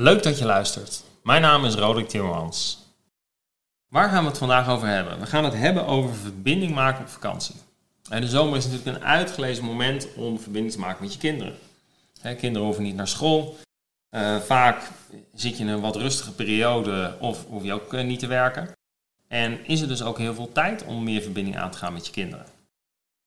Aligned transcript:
Leuk 0.00 0.22
dat 0.22 0.38
je 0.38 0.44
luistert. 0.44 1.04
Mijn 1.22 1.42
naam 1.42 1.64
is 1.64 1.74
Roderick 1.74 2.08
Timmermans. 2.08 2.78
Waar 3.88 4.08
gaan 4.08 4.22
we 4.22 4.28
het 4.28 4.38
vandaag 4.38 4.68
over 4.68 4.88
hebben? 4.88 5.20
We 5.20 5.26
gaan 5.26 5.44
het 5.44 5.54
hebben 5.54 5.86
over 5.86 6.14
verbinding 6.14 6.74
maken 6.74 7.02
op 7.02 7.08
vakantie. 7.08 7.54
De 8.08 8.28
zomer 8.28 8.56
is 8.56 8.66
natuurlijk 8.66 8.96
een 8.96 9.04
uitgelezen 9.04 9.64
moment 9.64 10.14
om 10.14 10.40
verbinding 10.40 10.74
te 10.74 10.80
maken 10.80 11.02
met 11.02 11.12
je 11.12 11.18
kinderen. 11.18 11.58
kinderen 12.22 12.62
hoeven 12.66 12.82
niet 12.82 12.94
naar 12.94 13.08
school. 13.08 13.56
Uh, 14.10 14.36
vaak 14.36 14.82
zit 15.34 15.56
je 15.56 15.62
in 15.62 15.68
een 15.68 15.80
wat 15.80 15.96
rustige 15.96 16.32
periode 16.32 17.16
of 17.18 17.46
hoef 17.46 17.64
je 17.64 17.72
ook 17.72 17.94
eh, 17.94 18.04
niet 18.04 18.18
te 18.18 18.26
werken. 18.26 18.72
En 19.28 19.66
is 19.66 19.80
er 19.80 19.88
dus 19.88 20.02
ook 20.02 20.18
heel 20.18 20.34
veel 20.34 20.52
tijd 20.52 20.84
om 20.84 21.04
meer 21.04 21.22
verbinding 21.22 21.58
aan 21.58 21.70
te 21.70 21.78
gaan 21.78 21.92
met 21.92 22.06
je 22.06 22.12
kinderen. 22.12 22.46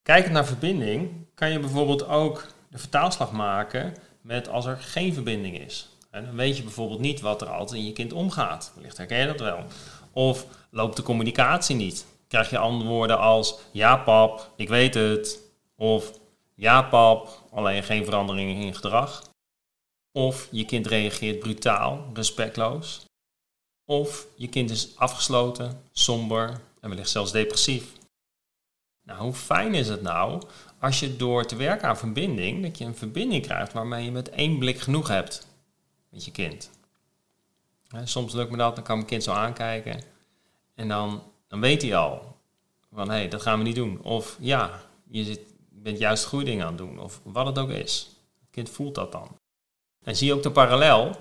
Kijkend 0.02 0.34
naar 0.34 0.46
verbinding 0.46 1.12
kan 1.36 1.52
je 1.52 1.60
bijvoorbeeld 1.60 2.08
ook 2.08 2.48
de 2.70 2.78
vertaalslag 2.78 3.32
maken 3.32 3.94
met 4.22 4.50
als 4.50 4.66
er 4.66 4.78
geen 4.78 5.14
verbinding 5.14 5.60
is. 5.60 5.88
En 6.14 6.26
dan 6.26 6.36
weet 6.36 6.58
je 6.58 6.64
bijvoorbeeld 6.64 7.00
niet 7.00 7.22
wat 7.22 7.42
er 7.42 7.50
altijd 7.50 7.80
in 7.80 7.86
je 7.86 7.94
kind 7.94 8.14
omgaat. 8.14 8.72
Wellicht 8.76 8.98
herken 8.98 9.18
je 9.18 9.26
dat 9.26 9.40
wel. 9.40 9.64
Of 10.12 10.46
loopt 10.70 10.96
de 10.96 11.04
communicatie 11.04 11.76
niet? 11.76 12.06
Krijg 12.28 12.50
je 12.50 12.58
antwoorden 12.58 13.20
als 13.20 13.60
ja 13.72 13.98
pap, 13.98 14.52
ik 14.56 14.70
weet 14.70 14.94
het. 14.94 15.40
Of 15.76 16.12
ja 16.56 16.82
pap, 16.82 17.44
alleen 17.52 17.84
geen 17.84 18.06
verandering 18.06 18.64
in 18.64 18.76
gedrag. 18.76 19.24
Of 20.12 20.48
je 20.52 20.66
kind 20.66 20.88
reageert 20.88 21.40
brutaal, 21.40 22.06
respectloos. 22.14 23.06
Of 23.86 24.28
je 24.36 24.48
kind 24.48 24.70
is 24.70 24.98
afgesloten, 24.98 25.84
somber 25.92 26.62
en 26.82 26.90
wellicht 26.90 27.10
zelfs 27.10 27.32
depressief. 27.32 27.92
Nou, 29.04 29.20
hoe 29.20 29.34
fijn 29.34 29.74
is 29.74 29.88
het 29.88 30.02
nou 30.02 30.42
als 30.80 31.00
je 31.00 31.16
door 31.16 31.46
te 31.46 31.56
werken 31.56 31.88
aan 31.88 31.98
verbinding, 31.98 32.64
dat 32.64 32.78
je 32.78 32.86
een 32.86 32.96
verbinding 32.96 33.44
krijgt 33.44 33.74
waarmee 33.74 34.06
je 34.06 34.12
met 34.12 34.30
één 34.30 34.58
blik 34.58 34.80
genoeg 34.80 35.08
hebt 35.08 35.52
met 36.14 36.26
je 36.26 36.32
kind. 36.32 36.70
soms 38.04 38.34
lukt 38.34 38.52
me 38.52 38.58
dat, 38.58 38.76
dan 38.76 38.84
kan 38.84 38.96
mijn 38.96 39.08
kind 39.08 39.24
zo 39.24 39.32
aankijken 39.32 40.02
en 40.76 40.88
dan, 40.88 41.24
dan 41.48 41.60
weet 41.60 41.82
hij 41.82 41.96
al 41.96 42.38
van 42.92 43.10
hé, 43.10 43.16
hey, 43.16 43.28
dat 43.28 43.42
gaan 43.42 43.58
we 43.58 43.64
niet 43.64 43.76
doen. 43.76 44.02
Of 44.02 44.38
ja, 44.40 44.82
je 45.10 45.24
zit, 45.24 45.40
bent 45.70 45.98
juist 45.98 46.26
goede 46.26 46.46
dingen 46.46 46.66
aan 46.66 46.74
het 46.74 46.78
doen, 46.78 47.00
of 47.00 47.22
wat 47.24 47.46
het 47.46 47.58
ook 47.58 47.70
is. 47.70 48.10
Het 48.40 48.50
kind 48.52 48.70
voelt 48.70 48.96
dat 48.96 49.12
dan. 49.12 49.38
En 50.04 50.16
zie 50.16 50.28
je 50.28 50.34
ook 50.34 50.44
de 50.44 50.52
parallel 50.52 51.16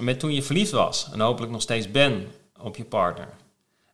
met 0.00 0.20
toen 0.20 0.32
je 0.34 0.42
verliefd 0.42 0.70
was 0.70 1.10
en 1.12 1.20
hopelijk 1.20 1.52
nog 1.52 1.62
steeds 1.62 1.90
ben 1.90 2.32
op 2.60 2.76
je 2.76 2.84
partner. 2.84 3.28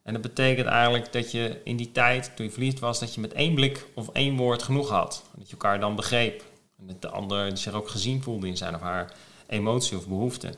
En 0.02 0.12
dat 0.12 0.22
betekent 0.22 0.66
eigenlijk 0.66 1.12
dat 1.12 1.30
je 1.30 1.60
in 1.64 1.76
die 1.76 1.92
tijd, 1.92 2.36
toen 2.36 2.46
je 2.46 2.52
verliefd 2.52 2.78
was, 2.78 2.98
dat 2.98 3.14
je 3.14 3.20
met 3.20 3.32
één 3.32 3.54
blik 3.54 3.86
of 3.94 4.08
één 4.08 4.36
woord 4.36 4.62
genoeg 4.62 4.88
had. 4.88 5.24
Dat 5.36 5.46
je 5.46 5.52
elkaar 5.52 5.80
dan 5.80 5.96
begreep. 5.96 6.44
En 6.78 6.86
dat 6.86 7.02
de 7.02 7.08
ander 7.08 7.58
zich 7.58 7.72
ook 7.72 7.88
gezien 7.88 8.22
voelde 8.22 8.46
in 8.46 8.56
zijn 8.56 8.74
of 8.74 8.80
haar 8.80 9.14
emotie 9.46 9.96
of 9.96 10.08
behoefte. 10.08 10.54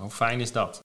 Hoe 0.00 0.10
fijn 0.10 0.40
is 0.40 0.52
dat? 0.52 0.80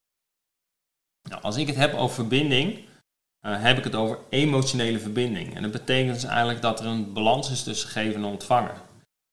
Nou, 1.29 1.41
als 1.41 1.55
ik 1.55 1.67
het 1.67 1.75
heb 1.75 1.93
over 1.93 2.15
verbinding, 2.15 2.73
uh, 2.75 3.61
heb 3.61 3.77
ik 3.77 3.83
het 3.83 3.95
over 3.95 4.19
emotionele 4.29 4.99
verbinding. 4.99 5.55
En 5.55 5.61
dat 5.61 5.71
betekent 5.71 6.13
dus 6.13 6.23
eigenlijk 6.23 6.61
dat 6.61 6.79
er 6.79 6.85
een 6.85 7.13
balans 7.13 7.51
is 7.51 7.63
tussen 7.63 7.89
geven 7.89 8.15
en 8.15 8.23
ontvangen. 8.23 8.75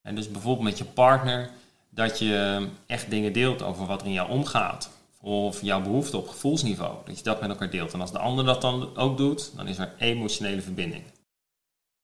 En 0.02 0.14
dus 0.14 0.30
bijvoorbeeld 0.30 0.68
met 0.68 0.78
je 0.78 0.84
partner, 0.84 1.50
dat 1.90 2.18
je 2.18 2.68
echt 2.86 3.10
dingen 3.10 3.32
deelt 3.32 3.62
over 3.62 3.86
wat 3.86 4.00
er 4.00 4.06
in 4.06 4.12
jou 4.12 4.30
omgaat. 4.30 4.90
Of 5.20 5.62
jouw 5.62 5.82
behoefte 5.82 6.16
op 6.16 6.28
gevoelsniveau. 6.28 6.96
Dat 7.04 7.18
je 7.18 7.24
dat 7.24 7.40
met 7.40 7.50
elkaar 7.50 7.70
deelt. 7.70 7.92
En 7.92 8.00
als 8.00 8.12
de 8.12 8.18
ander 8.18 8.44
dat 8.44 8.60
dan 8.60 8.96
ook 8.96 9.16
doet, 9.16 9.56
dan 9.56 9.68
is 9.68 9.78
er 9.78 9.94
emotionele 9.98 10.62
verbinding. 10.62 11.04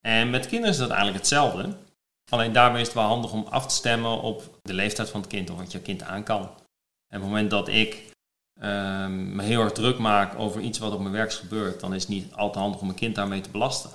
En 0.01 0.31
met 0.31 0.47
kinderen 0.47 0.73
is 0.73 0.79
dat 0.81 0.89
eigenlijk 0.89 1.19
hetzelfde. 1.19 1.77
Alleen 2.29 2.53
daarbij 2.53 2.81
is 2.81 2.87
het 2.87 2.97
wel 2.97 3.05
handig 3.05 3.33
om 3.33 3.47
af 3.51 3.67
te 3.67 3.75
stemmen 3.75 4.21
op 4.21 4.59
de 4.63 4.75
leeftijd 4.75 5.11
van 5.11 5.21
het 5.21 5.29
kind 5.29 5.51
of 5.51 5.57
wat 5.57 5.73
je 5.73 5.81
kind 5.81 6.03
aan 6.03 6.23
kan. 6.23 6.43
En 6.43 7.17
op 7.17 7.23
het 7.23 7.23
moment 7.23 7.51
dat 7.51 7.69
ik 7.69 8.13
ehm, 8.61 9.37
me 9.37 9.43
heel 9.43 9.63
erg 9.63 9.73
druk 9.73 9.99
maak 9.99 10.39
over 10.39 10.61
iets 10.61 10.79
wat 10.79 10.93
op 10.93 11.01
mijn 11.01 11.13
werk 11.13 11.33
gebeurt, 11.33 11.81
dan 11.81 11.95
is 11.95 12.03
het 12.03 12.11
niet 12.11 12.33
al 12.33 12.53
te 12.53 12.59
handig 12.59 12.81
om 12.81 12.87
mijn 12.87 12.99
kind 12.99 13.15
daarmee 13.15 13.41
te 13.41 13.51
belasten. 13.51 13.91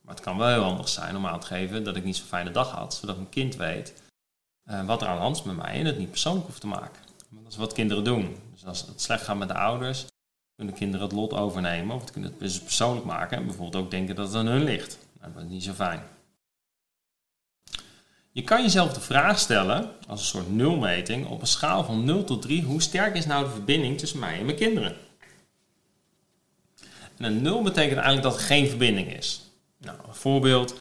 Maar 0.00 0.14
het 0.14 0.24
kan 0.24 0.36
wel 0.36 0.48
heel 0.48 0.62
handig 0.62 0.88
zijn 0.88 1.16
om 1.16 1.26
aan 1.26 1.40
te 1.40 1.46
geven 1.46 1.84
dat 1.84 1.96
ik 1.96 2.04
niet 2.04 2.16
zo'n 2.16 2.26
fijne 2.26 2.50
dag 2.50 2.70
had, 2.70 2.94
zodat 2.94 3.16
mijn 3.16 3.28
kind 3.28 3.56
weet 3.56 4.02
uh, 4.70 4.86
wat 4.86 5.02
er 5.02 5.08
aan 5.08 5.16
de 5.16 5.22
hand 5.22 5.36
is 5.36 5.42
met 5.42 5.56
mij 5.56 5.74
en 5.74 5.86
het 5.86 5.98
niet 5.98 6.10
persoonlijk 6.10 6.46
hoeft 6.46 6.60
te 6.60 6.66
maken. 6.66 7.02
Dat 7.30 7.52
is 7.52 7.58
wat 7.58 7.72
kinderen 7.72 8.04
doen. 8.04 8.36
Dus 8.52 8.66
als 8.66 8.86
het 8.86 9.00
slecht 9.00 9.22
gaat 9.22 9.36
met 9.36 9.48
de 9.48 9.54
ouders, 9.54 10.06
kunnen 10.56 10.74
kinderen 10.74 11.06
het 11.06 11.16
lot 11.16 11.32
overnemen 11.32 11.94
of 11.94 12.00
het 12.00 12.10
kunnen 12.10 12.30
het 12.30 12.40
dus 12.40 12.60
persoonlijk 12.60 13.06
maken 13.06 13.36
en 13.36 13.46
bijvoorbeeld 13.46 13.84
ook 13.84 13.90
denken 13.90 14.14
dat 14.14 14.26
het 14.26 14.36
aan 14.36 14.46
hun 14.46 14.64
ligt. 14.64 14.98
Nou, 15.20 15.32
dat 15.32 15.42
is 15.42 15.48
niet 15.48 15.64
zo 15.64 15.72
fijn. 15.72 16.02
Je 18.34 18.42
kan 18.42 18.62
jezelf 18.62 18.92
de 18.92 19.00
vraag 19.00 19.38
stellen, 19.38 19.90
als 20.08 20.20
een 20.20 20.26
soort 20.26 20.52
nulmeting, 20.52 21.26
op 21.26 21.40
een 21.40 21.46
schaal 21.46 21.84
van 21.84 22.04
0 22.04 22.24
tot 22.24 22.42
3, 22.42 22.62
hoe 22.62 22.82
sterk 22.82 23.14
is 23.14 23.26
nou 23.26 23.44
de 23.44 23.50
verbinding 23.50 23.98
tussen 23.98 24.18
mij 24.18 24.38
en 24.38 24.44
mijn 24.44 24.56
kinderen? 24.56 24.96
En 27.16 27.24
een 27.24 27.42
0 27.42 27.62
betekent 27.62 27.98
eigenlijk 27.98 28.22
dat 28.22 28.34
er 28.34 28.46
geen 28.46 28.68
verbinding 28.68 29.16
is. 29.16 29.42
Nou, 29.78 29.98
een 30.06 30.14
voorbeeld, 30.14 30.76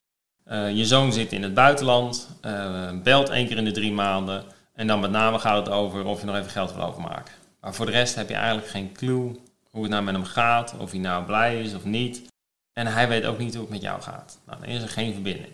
uh, 0.47 0.75
je 0.75 0.85
zoon 0.85 1.13
zit 1.13 1.31
in 1.31 1.43
het 1.43 1.53
buitenland, 1.53 2.29
uh, 2.45 2.91
belt 3.03 3.29
één 3.29 3.47
keer 3.47 3.57
in 3.57 3.65
de 3.65 3.71
drie 3.71 3.91
maanden 3.91 4.43
en 4.73 4.87
dan 4.87 4.99
met 4.99 5.11
name 5.11 5.39
gaat 5.39 5.65
het 5.65 5.75
over 5.75 6.05
of 6.05 6.19
je 6.19 6.25
nog 6.25 6.35
even 6.35 6.51
geld 6.51 6.73
wil 6.73 6.83
overmaken. 6.83 7.33
Maar 7.59 7.73
voor 7.73 7.85
de 7.85 7.91
rest 7.91 8.15
heb 8.15 8.29
je 8.29 8.35
eigenlijk 8.35 8.67
geen 8.67 8.91
clue 8.93 9.39
hoe 9.69 9.81
het 9.81 9.91
nou 9.91 10.03
met 10.03 10.15
hem 10.15 10.23
gaat, 10.23 10.75
of 10.77 10.91
hij 10.91 10.99
nou 10.99 11.25
blij 11.25 11.61
is 11.61 11.73
of 11.73 11.85
niet. 11.85 12.21
En 12.73 12.87
hij 12.87 13.07
weet 13.07 13.25
ook 13.25 13.37
niet 13.37 13.53
hoe 13.53 13.61
het 13.61 13.71
met 13.71 13.81
jou 13.81 14.01
gaat. 14.01 14.39
Nou, 14.45 14.59
dan 14.59 14.69
is 14.69 14.81
er 14.81 14.89
geen 14.89 15.13
verbinding. 15.13 15.53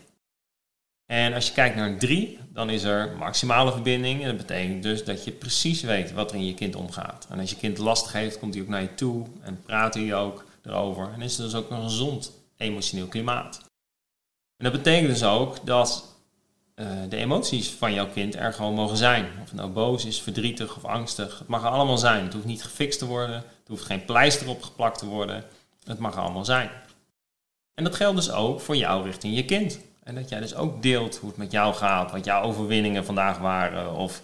En 1.11 1.33
als 1.33 1.47
je 1.47 1.53
kijkt 1.53 1.75
naar 1.75 1.97
3, 1.97 2.39
dan 2.53 2.69
is 2.69 2.83
er 2.83 3.17
maximale 3.17 3.71
verbinding. 3.71 4.21
En 4.21 4.27
dat 4.27 4.37
betekent 4.37 4.83
dus 4.83 5.03
dat 5.03 5.23
je 5.23 5.31
precies 5.31 5.81
weet 5.81 6.11
wat 6.11 6.31
er 6.31 6.37
in 6.37 6.45
je 6.45 6.53
kind 6.53 6.75
omgaat. 6.75 7.27
En 7.29 7.39
als 7.39 7.49
je 7.49 7.55
kind 7.55 7.77
last 7.77 8.07
geeft, 8.07 8.39
komt 8.39 8.53
hij 8.53 8.63
ook 8.63 8.69
naar 8.69 8.81
je 8.81 8.93
toe 8.93 9.25
en 9.41 9.61
praat 9.61 9.93
hij 9.93 10.15
ook 10.15 10.45
erover. 10.63 11.11
En 11.13 11.21
is 11.21 11.37
er 11.37 11.43
dus 11.43 11.55
ook 11.55 11.69
een 11.69 11.83
gezond 11.83 12.31
emotioneel 12.57 13.07
klimaat. 13.07 13.57
En 14.57 14.63
dat 14.63 14.71
betekent 14.71 15.07
dus 15.07 15.23
ook 15.23 15.65
dat 15.65 16.15
uh, 16.75 16.87
de 17.09 17.17
emoties 17.17 17.69
van 17.69 17.93
jouw 17.93 18.09
kind 18.09 18.35
er 18.35 18.53
gewoon 18.53 18.73
mogen 18.73 18.97
zijn. 18.97 19.25
Of 19.41 19.49
het 19.49 19.59
nou 19.59 19.69
boos 19.69 20.05
is, 20.05 20.21
verdrietig 20.21 20.75
of 20.75 20.85
angstig. 20.85 21.39
Het 21.39 21.47
mag 21.47 21.63
er 21.63 21.69
allemaal 21.69 21.97
zijn. 21.97 22.23
Het 22.23 22.33
hoeft 22.33 22.45
niet 22.45 22.63
gefixt 22.63 22.99
te 22.99 23.05
worden. 23.05 23.35
Er 23.35 23.43
hoeft 23.67 23.85
geen 23.85 24.05
pleister 24.05 24.49
op 24.49 24.63
geplakt 24.63 24.99
te 24.99 25.05
worden. 25.05 25.45
Het 25.83 25.99
mag 25.99 26.15
er 26.15 26.21
allemaal 26.21 26.45
zijn. 26.45 26.69
En 27.73 27.83
dat 27.83 27.95
geldt 27.95 28.15
dus 28.15 28.31
ook 28.31 28.59
voor 28.59 28.75
jou 28.75 29.03
richting 29.05 29.35
je 29.35 29.45
kind. 29.45 29.79
En 30.09 30.15
dat 30.15 30.29
jij 30.29 30.39
dus 30.39 30.55
ook 30.55 30.81
deelt 30.81 31.17
hoe 31.17 31.29
het 31.29 31.37
met 31.37 31.51
jou 31.51 31.73
gaat, 31.73 32.11
wat 32.11 32.25
jouw 32.25 32.43
overwinningen 32.43 33.05
vandaag 33.05 33.37
waren, 33.37 33.93
of 33.93 34.21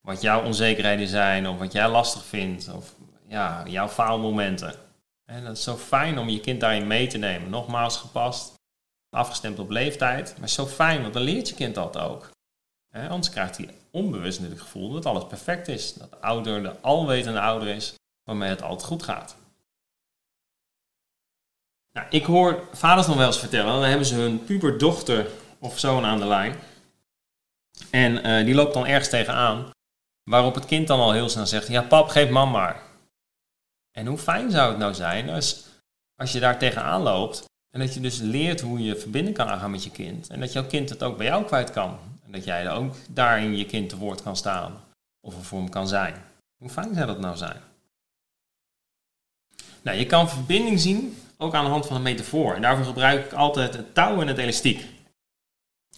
wat 0.00 0.20
jouw 0.20 0.44
onzekerheden 0.44 1.08
zijn, 1.08 1.48
of 1.48 1.58
wat 1.58 1.72
jij 1.72 1.88
lastig 1.88 2.24
vindt, 2.24 2.68
of 2.74 2.94
ja, 3.28 3.62
jouw 3.66 3.88
faalmomenten. 3.88 4.74
En 5.24 5.44
dat 5.44 5.56
is 5.56 5.62
zo 5.62 5.76
fijn 5.76 6.18
om 6.18 6.28
je 6.28 6.40
kind 6.40 6.60
daarin 6.60 6.86
mee 6.86 7.06
te 7.06 7.18
nemen. 7.18 7.50
Nogmaals 7.50 7.96
gepast, 7.96 8.54
afgestemd 9.10 9.58
op 9.58 9.70
leeftijd, 9.70 10.34
maar 10.38 10.48
zo 10.48 10.66
fijn, 10.66 11.02
want 11.02 11.14
dan 11.14 11.22
leert 11.22 11.48
je 11.48 11.54
kind 11.54 11.74
dat 11.74 11.98
ook. 11.98 12.30
anders 12.90 13.30
krijgt 13.30 13.56
hij 13.56 13.68
onbewust 13.90 14.40
het 14.40 14.60
gevoel 14.60 14.92
dat 14.92 15.06
alles 15.06 15.26
perfect 15.26 15.68
is. 15.68 15.94
Dat 15.94 16.10
de 16.10 16.20
ouder 16.20 16.62
de 16.62 16.80
alwetende 16.80 17.40
ouder 17.40 17.68
is, 17.68 17.94
waarmee 18.24 18.48
het 18.48 18.62
altijd 18.62 18.88
goed 18.88 19.02
gaat. 19.02 19.36
Nou, 21.94 22.06
ik 22.10 22.24
hoor 22.24 22.68
vaders 22.72 23.06
nog 23.06 23.16
wel 23.16 23.26
eens 23.26 23.38
vertellen, 23.38 23.72
dan 23.72 23.82
hebben 23.82 24.06
ze 24.06 24.14
hun 24.14 24.44
puberdochter 24.44 25.30
of 25.58 25.78
zoon 25.78 26.04
aan 26.04 26.18
de 26.18 26.26
lijn. 26.26 26.54
En 27.90 28.22
eh, 28.22 28.44
die 28.44 28.54
loopt 28.54 28.74
dan 28.74 28.86
ergens 28.86 29.08
tegenaan, 29.08 29.70
waarop 30.30 30.54
het 30.54 30.64
kind 30.64 30.86
dan 30.86 31.00
al 31.00 31.12
heel 31.12 31.28
snel 31.28 31.46
zegt, 31.46 31.68
ja 31.68 31.82
pap, 31.82 32.08
geef 32.08 32.30
mam 32.30 32.50
maar. 32.50 32.82
En 33.90 34.06
hoe 34.06 34.18
fijn 34.18 34.50
zou 34.50 34.68
het 34.68 34.78
nou 34.78 34.94
zijn 34.94 35.28
als, 35.28 35.64
als 36.14 36.32
je 36.32 36.40
daar 36.40 36.58
tegenaan 36.58 37.02
loopt 37.02 37.44
en 37.70 37.80
dat 37.80 37.94
je 37.94 38.00
dus 38.00 38.18
leert 38.18 38.60
hoe 38.60 38.82
je 38.82 38.96
verbinding 38.96 39.36
kan 39.36 39.48
aangaan 39.48 39.70
met 39.70 39.84
je 39.84 39.90
kind. 39.90 40.28
En 40.28 40.40
dat 40.40 40.52
jouw 40.52 40.66
kind 40.66 40.88
het 40.88 41.02
ook 41.02 41.16
bij 41.16 41.26
jou 41.26 41.44
kwijt 41.44 41.70
kan. 41.70 41.98
En 42.24 42.32
dat 42.32 42.44
jij 42.44 42.70
ook 42.70 42.94
daarin 43.10 43.56
je 43.56 43.66
kind 43.66 43.88
te 43.88 43.96
woord 43.96 44.22
kan 44.22 44.36
staan 44.36 44.84
of 45.20 45.46
voor 45.46 45.58
hem 45.58 45.68
kan 45.68 45.88
zijn. 45.88 46.24
Hoe 46.56 46.70
fijn 46.70 46.94
zou 46.94 47.06
dat 47.06 47.20
nou 47.20 47.36
zijn? 47.36 47.60
Nou, 49.82 49.98
je 49.98 50.06
kan 50.06 50.28
verbinding 50.28 50.80
zien 50.80 51.16
ook 51.38 51.54
aan 51.54 51.64
de 51.64 51.70
hand 51.70 51.86
van 51.86 51.96
een 51.96 52.02
metafoor. 52.02 52.54
En 52.54 52.62
daarvoor 52.62 52.84
gebruik 52.84 53.24
ik 53.24 53.32
altijd 53.32 53.74
het 53.76 53.94
touw 53.94 54.20
en 54.20 54.26
het 54.26 54.38
elastiek. 54.38 54.86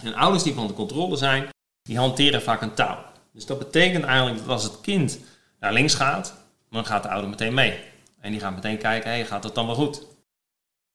En 0.03 0.15
ouders 0.15 0.43
die 0.43 0.55
van 0.55 0.67
de 0.67 0.73
controle 0.73 1.17
zijn, 1.17 1.49
die 1.83 1.99
hanteren 1.99 2.43
vaak 2.43 2.61
een 2.61 2.75
touw. 2.75 2.99
Dus 3.33 3.47
dat 3.47 3.59
betekent 3.59 4.05
eigenlijk 4.05 4.39
dat 4.39 4.49
als 4.49 4.63
het 4.63 4.81
kind 4.81 5.19
naar 5.61 5.73
links 5.73 5.95
gaat, 5.95 6.35
dan 6.71 6.87
gaat 6.87 7.03
de 7.03 7.09
ouder 7.09 7.31
meteen 7.31 7.55
mee. 7.55 7.81
En 8.21 8.31
die 8.31 8.41
gaat 8.41 8.55
meteen 8.55 8.79
kijken, 8.79 9.11
hey, 9.11 9.27
gaat 9.27 9.45
het 9.45 9.55
dan 9.55 9.67
wel 9.67 9.75
goed? 9.75 10.07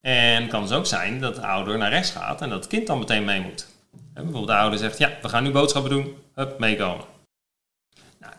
En 0.01 0.41
het 0.41 0.51
kan 0.51 0.61
dus 0.61 0.71
ook 0.71 0.85
zijn 0.85 1.19
dat 1.19 1.35
de 1.35 1.45
ouder 1.45 1.77
naar 1.77 1.89
rechts 1.89 2.11
gaat 2.11 2.41
en 2.41 2.49
dat 2.49 2.59
het 2.59 2.67
kind 2.67 2.87
dan 2.87 2.99
meteen 2.99 3.25
mee 3.25 3.41
moet. 3.41 3.67
En 3.91 4.23
bijvoorbeeld 4.23 4.47
de 4.47 4.53
ouder 4.53 4.79
zegt, 4.79 4.97
ja, 4.97 5.17
we 5.21 5.29
gaan 5.29 5.43
nu 5.43 5.51
boodschappen 5.51 5.91
doen, 5.91 6.17
hup, 6.33 6.59
meekomen. 6.59 7.05
Nou, 8.19 8.33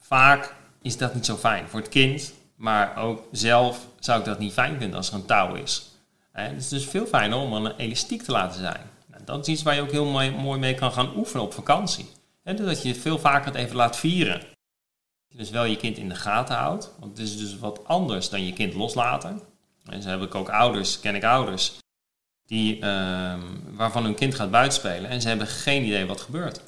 vaak 0.00 0.54
is 0.82 0.96
dat 0.96 1.14
niet 1.14 1.26
zo 1.26 1.36
fijn 1.36 1.68
voor 1.68 1.80
het 1.80 1.88
kind, 1.88 2.32
maar 2.56 2.96
ook 2.96 3.22
zelf 3.32 3.86
zou 3.98 4.18
ik 4.18 4.24
dat 4.24 4.38
niet 4.38 4.52
fijn 4.52 4.78
vinden 4.78 4.96
als 4.96 5.08
er 5.08 5.14
een 5.14 5.26
touw 5.26 5.54
is. 5.54 5.90
Het 6.32 6.56
is 6.56 6.68
dus 6.68 6.84
veel 6.84 7.06
fijner 7.06 7.38
om 7.38 7.52
een 7.52 7.76
elastiek 7.76 8.22
te 8.22 8.32
laten 8.32 8.60
zijn. 8.60 8.90
Nou, 9.06 9.24
dat 9.24 9.46
is 9.46 9.52
iets 9.52 9.62
waar 9.62 9.74
je 9.74 9.80
ook 9.80 9.90
heel 9.90 10.04
mooi, 10.04 10.30
mooi 10.30 10.58
mee 10.60 10.74
kan 10.74 10.92
gaan 10.92 11.16
oefenen 11.16 11.44
op 11.44 11.52
vakantie. 11.52 12.08
Dus 12.42 12.66
dat 12.66 12.82
je 12.82 12.94
veel 12.94 13.18
vaker 13.18 13.46
het 13.46 13.54
even 13.54 13.76
laat 13.76 13.96
vieren. 13.96 14.42
dus 15.28 15.50
wel 15.50 15.64
je 15.64 15.76
kind 15.76 15.98
in 15.98 16.08
de 16.08 16.14
gaten 16.14 16.56
houdt. 16.56 16.92
Want 16.98 17.18
het 17.18 17.26
is 17.26 17.36
dus 17.38 17.58
wat 17.58 17.86
anders 17.86 18.28
dan 18.28 18.46
je 18.46 18.52
kind 18.52 18.74
loslaten. 18.74 19.42
En 19.84 20.02
zo 20.02 20.08
heb 20.08 20.22
ik 20.22 20.34
ook 20.34 20.48
ouders, 20.48 21.00
ken 21.00 21.14
ik 21.14 21.24
ouders, 21.24 21.78
die, 22.46 22.80
ehm, 22.80 23.40
waarvan 23.70 24.04
hun 24.04 24.14
kind 24.14 24.34
gaat 24.34 24.50
buitenspelen 24.50 25.10
en 25.10 25.20
ze 25.20 25.28
hebben 25.28 25.46
geen 25.46 25.84
idee 25.84 26.06
wat 26.06 26.20
gebeurt. 26.20 26.60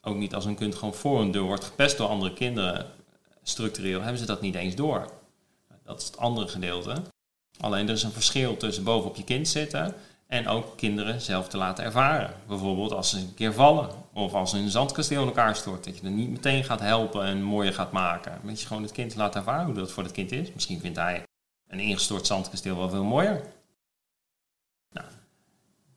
Ook 0.00 0.16
niet 0.16 0.34
als 0.34 0.44
een 0.44 0.56
kind 0.56 0.74
gewoon 0.74 0.94
voor 0.94 1.20
een 1.20 1.30
deur 1.30 1.42
wordt 1.42 1.64
gepest 1.64 1.96
door 1.96 2.08
andere 2.08 2.32
kinderen, 2.32 2.86
structureel, 3.42 4.00
hebben 4.00 4.18
ze 4.18 4.26
dat 4.26 4.40
niet 4.40 4.54
eens 4.54 4.74
door. 4.74 5.10
Dat 5.84 6.00
is 6.00 6.06
het 6.06 6.18
andere 6.18 6.48
gedeelte. 6.48 7.02
Alleen 7.60 7.88
er 7.88 7.94
is 7.94 8.02
een 8.02 8.12
verschil 8.12 8.56
tussen 8.56 8.84
bovenop 8.84 9.16
je 9.16 9.24
kind 9.24 9.48
zitten 9.48 9.94
en 10.26 10.48
ook 10.48 10.76
kinderen 10.76 11.20
zelf 11.20 11.48
te 11.48 11.56
laten 11.56 11.84
ervaren. 11.84 12.34
Bijvoorbeeld 12.46 12.92
als 12.92 13.10
ze 13.10 13.18
een 13.18 13.34
keer 13.34 13.52
vallen 13.52 13.90
of 14.12 14.32
als 14.32 14.52
een 14.52 14.70
zandkasteel 14.70 15.20
in 15.20 15.26
elkaar 15.26 15.56
stort. 15.56 15.84
Dat 15.84 15.98
je 15.98 16.04
er 16.04 16.10
niet 16.10 16.30
meteen 16.30 16.64
gaat 16.64 16.80
helpen 16.80 17.24
en 17.24 17.42
mooier 17.42 17.74
gaat 17.74 17.92
maken. 17.92 18.40
Dat 18.44 18.60
je 18.60 18.66
gewoon 18.66 18.82
het 18.82 18.92
kind 18.92 19.14
laat 19.14 19.36
ervaren 19.36 19.64
hoe 19.64 19.74
dat 19.74 19.92
voor 19.92 20.02
het 20.02 20.12
kind 20.12 20.32
is. 20.32 20.52
Misschien 20.52 20.80
vindt 20.80 20.98
hij 20.98 21.22
een 21.68 21.80
ingestort 21.80 22.26
zandkasteel 22.26 22.76
wel 22.76 22.88
veel 22.88 23.04
mooier. 23.04 23.42
Nou, 24.90 25.06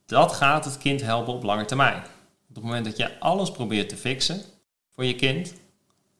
dat 0.06 0.32
gaat 0.32 0.64
het 0.64 0.78
kind 0.78 1.00
helpen 1.02 1.32
op 1.32 1.42
lange 1.42 1.64
termijn. 1.64 2.02
Op 2.48 2.54
het 2.54 2.64
moment 2.64 2.84
dat 2.84 2.96
je 2.96 3.18
alles 3.20 3.50
probeert 3.50 3.88
te 3.88 3.96
fixen 3.96 4.42
voor 4.90 5.04
je 5.04 5.14
kind, 5.14 5.54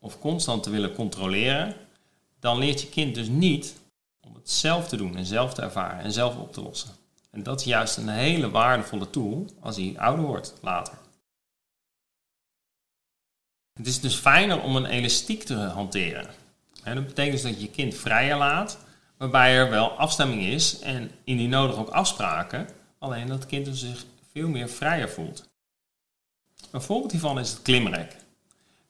of 0.06 0.18
constant 0.18 0.62
te 0.62 0.70
willen 0.70 0.94
controleren, 0.94 1.74
dan 2.40 2.58
leert 2.58 2.80
je 2.80 2.88
kind 2.88 3.14
dus 3.14 3.28
niet 3.28 3.74
om 4.20 4.34
het 4.34 4.50
zelf 4.50 4.88
te 4.88 4.96
doen 4.96 5.16
en 5.16 5.24
zelf 5.24 5.54
te 5.54 5.62
ervaren 5.62 6.04
en 6.04 6.12
zelf 6.12 6.36
op 6.36 6.52
te 6.52 6.62
lossen. 6.62 6.90
En 7.30 7.42
dat 7.42 7.60
is 7.60 7.66
juist 7.66 7.96
een 7.96 8.08
hele 8.08 8.50
waardevolle 8.50 9.10
tool 9.10 9.46
als 9.60 9.76
hij 9.76 9.94
ouder 9.96 10.24
wordt 10.24 10.54
later. 10.60 10.98
Het 13.72 13.86
is 13.86 14.00
dus 14.00 14.14
fijner 14.14 14.62
om 14.62 14.76
een 14.76 14.86
elastiek 14.86 15.42
te 15.42 15.54
hanteren. 15.54 16.26
En 16.82 16.94
dat 16.94 17.06
betekent 17.06 17.34
dus 17.34 17.42
dat 17.42 17.54
je 17.54 17.66
je 17.66 17.70
kind 17.70 17.94
vrijer 17.94 18.36
laat, 18.36 18.78
waarbij 19.16 19.56
er 19.56 19.70
wel 19.70 19.90
afstemming 19.90 20.42
is 20.42 20.78
en 20.78 21.10
in 21.24 21.36
die 21.36 21.48
nodig 21.48 21.76
ook 21.76 21.88
afspraken, 21.88 22.68
alleen 22.98 23.26
dat 23.26 23.38
het 23.38 23.46
kind 23.46 23.64
dus 23.64 23.80
zich 23.80 24.04
veel 24.32 24.48
meer 24.48 24.68
vrijer 24.68 25.10
voelt. 25.10 25.48
Een 26.70 26.82
voorbeeld 26.82 27.12
hiervan 27.12 27.38
is 27.38 27.50
het 27.50 27.62
klimrek. 27.62 28.16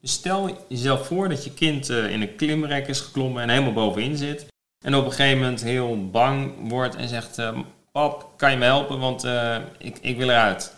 Stel 0.08 0.64
jezelf 0.68 1.06
voor 1.06 1.28
dat 1.28 1.44
je 1.44 1.54
kind 1.54 1.88
eh, 1.88 2.10
in 2.10 2.20
een 2.20 2.36
klimrek 2.36 2.88
is 2.88 3.00
geklommen 3.00 3.42
en 3.42 3.48
helemaal 3.48 3.72
bovenin 3.72 4.16
zit. 4.16 4.46
En 4.84 4.94
op 4.94 5.04
een 5.04 5.12
gegeven 5.12 5.38
moment 5.38 5.62
heel 5.62 6.10
bang 6.10 6.68
wordt 6.68 6.94
en 6.94 7.08
zegt: 7.08 7.38
eh, 7.38 7.58
Pap, 7.92 8.32
kan 8.36 8.50
je 8.50 8.56
me 8.56 8.64
helpen? 8.64 8.98
Want 8.98 9.24
uh, 9.24 9.58
ik, 9.78 9.98
ik 9.98 10.16
wil 10.16 10.28
eruit. 10.28 10.74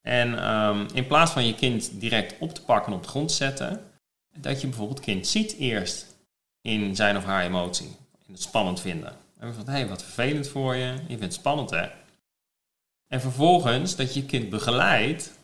En 0.00 0.54
um, 0.54 0.86
in 0.94 1.06
plaats 1.06 1.32
van 1.32 1.46
je 1.46 1.54
kind 1.54 2.00
direct 2.00 2.34
op 2.38 2.54
te 2.54 2.62
pakken 2.62 2.92
en 2.92 2.98
op 2.98 3.02
de 3.02 3.08
grond 3.08 3.28
te 3.28 3.34
zetten, 3.34 3.84
dat 4.36 4.60
je 4.60 4.66
bijvoorbeeld 4.66 5.00
kind 5.00 5.26
ziet 5.26 5.56
eerst 5.56 6.16
in 6.60 6.96
zijn 6.96 7.16
of 7.16 7.24
haar 7.24 7.44
emotie. 7.44 7.96
In 8.26 8.32
het 8.32 8.42
spannend 8.42 8.80
vinden. 8.80 9.16
En 9.38 9.54
van, 9.54 9.64
hé, 9.66 9.72
hey, 9.72 9.88
wat 9.88 10.02
vervelend 10.02 10.48
voor 10.48 10.74
je. 10.74 10.92
Je 10.92 11.06
vindt 11.06 11.22
het 11.22 11.34
spannend, 11.34 11.70
hè? 11.70 11.86
En 13.06 13.20
vervolgens 13.20 13.96
dat 13.96 14.14
je 14.14 14.24
kind 14.24 14.50
begeleidt 14.50 15.37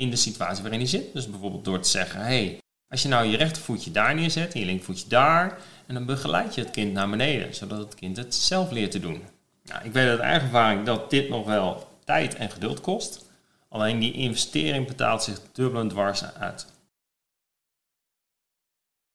in 0.00 0.10
de 0.10 0.16
situatie 0.16 0.62
waarin 0.62 0.80
hij 0.80 0.88
zit. 0.88 1.12
Dus 1.12 1.30
bijvoorbeeld 1.30 1.64
door 1.64 1.80
te 1.80 1.88
zeggen, 1.88 2.20
hey, 2.20 2.58
als 2.88 3.02
je 3.02 3.08
nou 3.08 3.26
je 3.26 3.36
rechtervoetje 3.36 3.90
daar 3.90 4.14
neerzet 4.14 4.54
en 4.54 4.60
je 4.60 4.66
linkervoetje 4.66 5.08
daar, 5.08 5.58
en 5.86 5.94
dan 5.94 6.06
begeleid 6.06 6.54
je 6.54 6.60
het 6.60 6.70
kind 6.70 6.92
naar 6.92 7.10
beneden, 7.10 7.54
zodat 7.54 7.78
het 7.78 7.94
kind 7.94 8.16
het 8.16 8.34
zelf 8.34 8.70
leert 8.70 8.90
te 8.90 9.00
doen. 9.00 9.22
Nou, 9.64 9.84
ik 9.84 9.92
weet 9.92 10.08
uit 10.08 10.20
eigen 10.20 10.42
ervaring 10.42 10.86
dat 10.86 11.10
dit 11.10 11.28
nog 11.28 11.46
wel 11.46 11.88
tijd 12.04 12.34
en 12.34 12.50
geduld 12.50 12.80
kost. 12.80 13.28
Alleen 13.68 13.98
die 13.98 14.12
investering 14.12 14.86
betaalt 14.86 15.22
zich 15.22 15.40
dubbel 15.52 15.80
en 15.80 15.88
dwars 15.88 16.24
uit. 16.34 16.66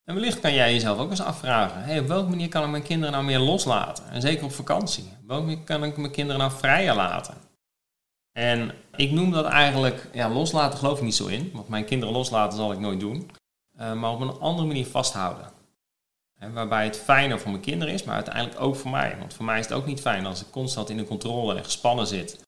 En 0.03 0.13
wellicht 0.15 0.39
kan 0.39 0.53
jij 0.53 0.73
jezelf 0.73 0.97
ook 0.97 1.09
eens 1.09 1.21
afvragen: 1.21 1.83
hey, 1.83 1.99
op 1.99 2.07
welke 2.07 2.29
manier 2.29 2.49
kan 2.49 2.63
ik 2.63 2.69
mijn 2.69 2.83
kinderen 2.83 3.13
nou 3.13 3.25
meer 3.25 3.39
loslaten? 3.39 4.09
En 4.09 4.21
zeker 4.21 4.43
op 4.43 4.51
vakantie. 4.51 5.03
Op 5.03 5.27
welke 5.27 5.43
manier 5.43 5.63
kan 5.63 5.83
ik 5.83 5.97
mijn 5.97 6.11
kinderen 6.11 6.41
nou 6.41 6.51
vrijer 6.51 6.95
laten? 6.95 7.33
En 8.35 8.71
ik 8.95 9.11
noem 9.11 9.31
dat 9.31 9.45
eigenlijk, 9.45 10.09
ja, 10.13 10.29
loslaten 10.29 10.79
geloof 10.79 10.97
ik 10.97 11.03
niet 11.03 11.15
zo 11.15 11.27
in. 11.27 11.51
Want 11.53 11.67
mijn 11.67 11.85
kinderen 11.85 12.13
loslaten 12.13 12.57
zal 12.57 12.71
ik 12.71 12.79
nooit 12.79 12.99
doen. 12.99 13.31
Uh, 13.79 13.93
maar 13.93 14.11
op 14.11 14.19
een 14.19 14.39
andere 14.39 14.67
manier 14.67 14.85
vasthouden. 14.85 15.51
En 16.37 16.53
waarbij 16.53 16.83
het 16.83 16.97
fijner 16.97 17.39
voor 17.39 17.51
mijn 17.51 17.63
kinderen 17.63 17.93
is, 17.93 18.03
maar 18.03 18.15
uiteindelijk 18.15 18.61
ook 18.61 18.75
voor 18.75 18.91
mij. 18.91 19.17
Want 19.19 19.33
voor 19.33 19.45
mij 19.45 19.59
is 19.59 19.65
het 19.65 19.77
ook 19.77 19.85
niet 19.85 20.01
fijn 20.01 20.25
als 20.25 20.41
ik 20.41 20.51
constant 20.51 20.89
in 20.89 20.97
de 20.97 21.05
controle 21.05 21.55
en 21.55 21.63
gespannen 21.63 22.07
zit. 22.07 22.39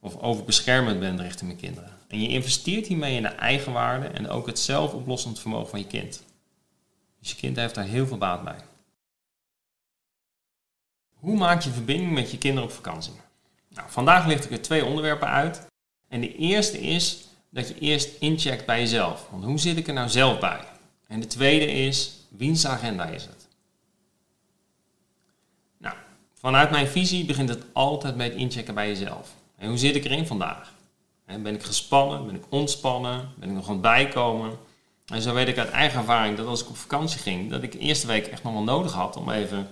Of 0.00 0.16
overbeschermend 0.16 1.00
ben 1.00 1.22
richting 1.22 1.50
mijn 1.50 1.62
kinderen. 1.62 1.98
En 2.08 2.22
je 2.22 2.28
investeert 2.28 2.86
hiermee 2.86 3.16
in 3.16 3.22
de 3.22 3.28
eigenwaarde 3.28 4.06
en 4.06 4.28
ook 4.28 4.46
het 4.46 4.58
zelfoplossend 4.58 5.40
vermogen 5.40 5.68
van 5.68 5.78
je 5.78 5.86
kind. 5.86 6.24
Dus 7.20 7.30
je 7.30 7.36
kind 7.36 7.56
heeft 7.56 7.74
daar 7.74 7.84
heel 7.84 8.06
veel 8.06 8.18
baat 8.18 8.44
bij. 8.44 8.58
Hoe 11.14 11.36
maak 11.36 11.62
je 11.62 11.70
verbinding 11.70 12.12
met 12.12 12.30
je 12.30 12.38
kinderen 12.38 12.68
op 12.68 12.74
vakantie? 12.74 13.14
Nou, 13.74 13.90
vandaag 13.90 14.26
licht 14.26 14.44
ik 14.44 14.50
er 14.50 14.62
twee 14.62 14.84
onderwerpen 14.84 15.28
uit. 15.28 15.66
En 16.08 16.20
de 16.20 16.36
eerste 16.36 16.80
is 16.80 17.28
dat 17.50 17.68
je 17.68 17.78
eerst 17.78 18.20
incheckt 18.20 18.66
bij 18.66 18.78
jezelf. 18.78 19.26
Want 19.30 19.44
hoe 19.44 19.58
zit 19.58 19.76
ik 19.76 19.88
er 19.88 19.94
nou 19.94 20.08
zelf 20.08 20.38
bij? 20.38 20.60
En 21.06 21.20
de 21.20 21.26
tweede 21.26 21.72
is, 21.72 22.16
wiens 22.28 22.66
agenda 22.66 23.04
is 23.04 23.22
het? 23.22 23.48
Nou, 25.78 25.94
vanuit 26.34 26.70
mijn 26.70 26.88
visie 26.88 27.24
begint 27.24 27.48
het 27.48 27.64
altijd 27.72 28.16
met 28.16 28.34
inchecken 28.34 28.74
bij 28.74 28.88
jezelf. 28.88 29.34
En 29.56 29.68
hoe 29.68 29.78
zit 29.78 29.94
ik 29.94 30.04
erin 30.04 30.26
vandaag? 30.26 30.72
Ben 31.24 31.54
ik 31.54 31.62
gespannen? 31.62 32.26
Ben 32.26 32.34
ik 32.34 32.44
ontspannen? 32.48 33.28
Ben 33.36 33.48
ik 33.48 33.54
nog 33.54 33.66
aan 33.66 33.72
het 33.72 33.82
bijkomen? 33.82 34.58
En 35.06 35.22
zo 35.22 35.34
weet 35.34 35.48
ik 35.48 35.58
uit 35.58 35.70
eigen 35.70 35.98
ervaring 35.98 36.36
dat 36.36 36.46
als 36.46 36.62
ik 36.62 36.68
op 36.68 36.76
vakantie 36.76 37.20
ging, 37.20 37.50
dat 37.50 37.62
ik 37.62 37.72
de 37.72 37.78
eerste 37.78 38.06
week 38.06 38.26
echt 38.26 38.42
nog 38.42 38.52
wel 38.52 38.62
nodig 38.62 38.92
had 38.92 39.16
om 39.16 39.30
even 39.30 39.68